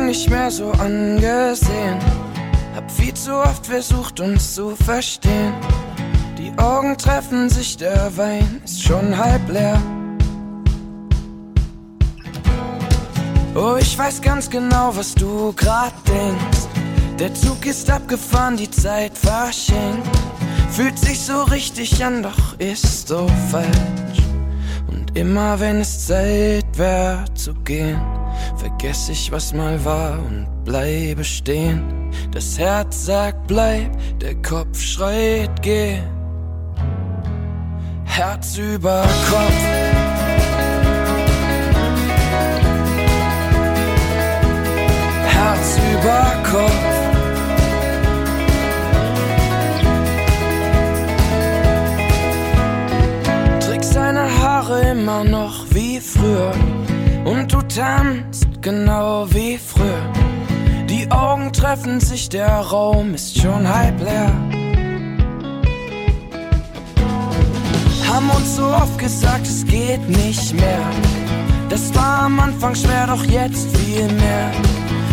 Nicht 0.08 0.30
mehr 0.30 0.50
so 0.50 0.70
angesehen. 0.70 1.98
Hab 2.74 2.90
viel 2.90 3.12
zu 3.12 3.34
oft 3.34 3.66
versucht, 3.66 4.20
uns 4.20 4.54
zu 4.54 4.74
verstehen. 4.74 5.52
Die 6.38 6.50
Augen 6.58 6.96
treffen 6.96 7.50
sich, 7.50 7.76
der 7.76 8.16
Wein 8.16 8.62
ist 8.64 8.82
schon 8.82 9.18
halb 9.18 9.46
leer. 9.50 9.78
Oh, 13.54 13.76
ich 13.78 13.98
weiß 13.98 14.22
ganz 14.22 14.48
genau, 14.48 14.96
was 14.96 15.14
du 15.14 15.52
grad 15.52 15.92
denkst. 16.08 16.68
Der 17.18 17.34
Zug 17.34 17.66
ist 17.66 17.90
abgefahren, 17.90 18.56
die 18.56 18.70
Zeit 18.70 19.12
verschenkt. 19.18 20.08
Fühlt 20.70 20.98
sich 20.98 21.20
so 21.20 21.42
richtig 21.42 22.02
an, 22.02 22.22
doch 22.22 22.58
ist 22.58 23.08
so 23.08 23.26
falsch. 23.50 24.22
Und 24.86 25.18
immer 25.18 25.60
wenn 25.60 25.82
es 25.82 26.06
Zeit 26.06 26.64
wär 26.78 27.26
zu 27.34 27.52
gehen, 27.52 28.00
vergess 28.56 29.08
ich, 29.08 29.30
was 29.32 29.52
mal 29.52 29.84
war 29.84 30.18
und 30.18 30.46
bleibe 30.64 31.24
stehen. 31.24 32.10
Das 32.30 32.58
Herz 32.58 33.06
sagt 33.06 33.46
bleib, 33.46 33.90
der 34.20 34.34
Kopf 34.42 34.80
schreit 34.80 35.62
geh. 35.62 35.98
Herz 38.04 38.56
über 38.58 39.02
Kopf. 39.30 39.62
Herz 45.26 45.78
über 45.92 46.22
Kopf. 46.50 46.88
Trägst 53.60 53.94
deine 53.94 54.24
Haare 54.42 54.80
immer 54.90 55.24
noch 55.24 55.64
wie 55.70 56.00
früher 56.00 56.52
und 57.28 57.52
du 57.52 57.60
tanzt 57.62 58.48
genau 58.62 59.26
wie 59.30 59.58
früher. 59.58 60.12
Die 60.88 61.10
Augen 61.10 61.52
treffen 61.52 62.00
sich, 62.00 62.28
der 62.28 62.48
Raum 62.48 63.14
ist 63.14 63.38
schon 63.38 63.68
halb 63.68 64.00
leer. 64.00 64.32
Haben 68.08 68.30
uns 68.30 68.56
so 68.56 68.64
oft 68.64 68.98
gesagt, 68.98 69.46
es 69.46 69.64
geht 69.66 70.08
nicht 70.08 70.54
mehr. 70.54 70.86
Das 71.68 71.94
war 71.94 72.22
am 72.22 72.40
Anfang 72.40 72.74
schwer, 72.74 73.06
doch 73.06 73.24
jetzt 73.24 73.76
viel 73.76 74.06
mehr. 74.24 74.50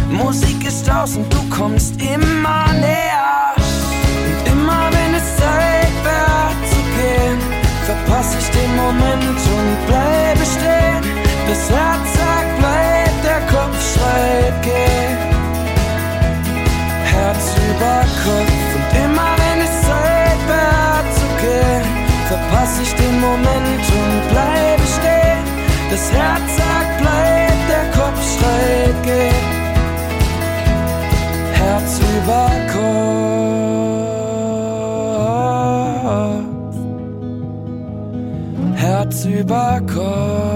Musik 0.10 0.66
ist 0.66 0.90
aus 0.90 1.18
und 1.18 1.32
du 1.34 1.42
kommst 1.50 2.02
immer 2.02 2.66
näher. 2.74 3.54
Und 4.26 4.54
immer 4.54 4.90
wenn 4.96 5.14
es 5.16 5.36
Zeit 5.36 5.96
wäre 6.04 6.52
zu 6.72 6.82
gehen, 6.98 7.40
verpasse 7.86 8.38
ich 8.40 8.50
den 8.58 8.76
Moment 8.78 9.40
und 9.58 9.88
bleibe 9.88 10.46
stehen. 10.46 11.15
Das 11.48 11.70
Herz 11.70 12.08
sagt 12.18 12.58
bleib, 12.58 13.22
der 13.24 13.42
Kopf 13.54 13.78
schreit 13.94 14.58
geh. 14.64 15.08
Herz 17.14 17.44
über 17.70 17.98
Kopf 18.26 18.68
und 18.78 18.88
immer 19.04 19.32
wenn 19.42 19.60
es 19.62 19.74
Zeit 19.82 20.42
wäre 20.48 21.04
zu 21.18 21.28
gehen, 21.44 21.86
verpasse 22.28 22.82
ich 22.82 22.94
den 22.96 23.16
Moment 23.20 23.86
und 24.02 24.16
bleibe 24.32 24.86
stehen. 24.98 25.44
Das 25.92 26.12
Herz 26.12 26.48
sagt 26.58 26.94
bleib, 27.00 27.58
der 27.70 27.86
Kopf 28.00 28.20
schreit 28.34 28.98
geh. 29.04 29.34
Herz 31.54 31.92
über 32.00 32.46
Kopf. 32.74 33.16
Herz 38.76 39.26
über 39.26 39.82
Kopf. 39.94 40.55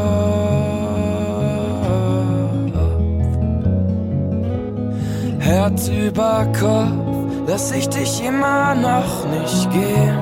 Herz 5.69 5.87
über 5.87 6.47
Kopf. 6.59 7.45
Lass 7.47 7.71
ich 7.71 7.87
dich 7.89 8.23
immer 8.23 8.73
noch 8.73 9.25
nicht 9.25 9.69
gehen. 9.71 10.17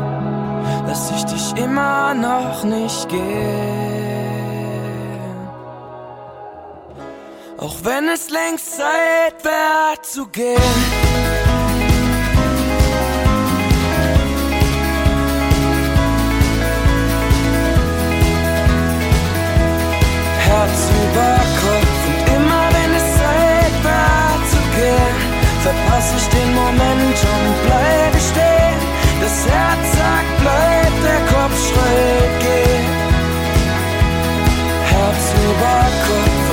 Lass 0.86 1.12
ich 1.12 1.24
dich 1.24 1.64
immer 1.64 2.14
noch 2.14 2.64
nicht 2.66 3.08
gehen. 3.08 4.28
Auch 7.58 7.76
wenn 7.84 8.10
es 8.10 8.30
längst 8.30 8.76
Zeit 8.76 9.44
wäre 9.44 10.02
zu 10.02 10.28
gehen. 10.28 10.58
Herz 20.40 20.90
über 21.04 21.36
Kopf 21.36 21.57
verpasse 25.68 26.16
ich 26.18 26.28
den 26.30 26.52
Moment 26.56 27.18
und 27.36 27.54
bleibe 27.66 28.20
stehen. 28.32 28.80
Das 29.22 29.38
Herz 29.52 29.86
sagt 30.00 30.34
bleib, 30.44 30.94
der 31.08 31.22
Kopf 31.34 31.58
schreit 31.68 32.34
geh. 32.44 32.78
Herz 34.92 35.24
über 35.48 35.78
Kopf 36.08 36.47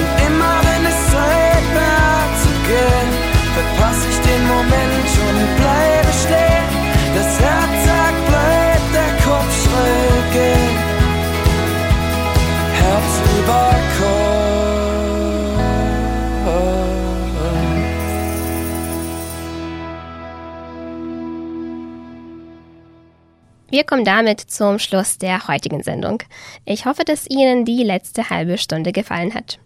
Wir 23.74 23.82
kommen 23.82 24.04
damit 24.04 24.40
zum 24.40 24.78
Schluss 24.78 25.18
der 25.18 25.48
heutigen 25.48 25.82
Sendung. 25.82 26.22
Ich 26.64 26.86
hoffe, 26.86 27.02
dass 27.02 27.28
Ihnen 27.28 27.64
die 27.64 27.82
letzte 27.82 28.30
halbe 28.30 28.56
Stunde 28.56 28.92
gefallen 28.92 29.34
hat. 29.34 29.58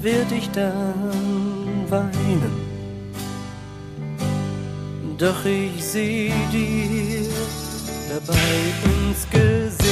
werd 0.00 0.30
ich 0.30 0.48
dann 0.50 1.84
weinen. 1.88 2.66
Doch 5.18 5.44
ich 5.44 5.82
seh 5.84 6.30
dir 6.52 7.28
dabei 8.08 8.38
ins 8.84 9.28
Gesicht. 9.30 9.85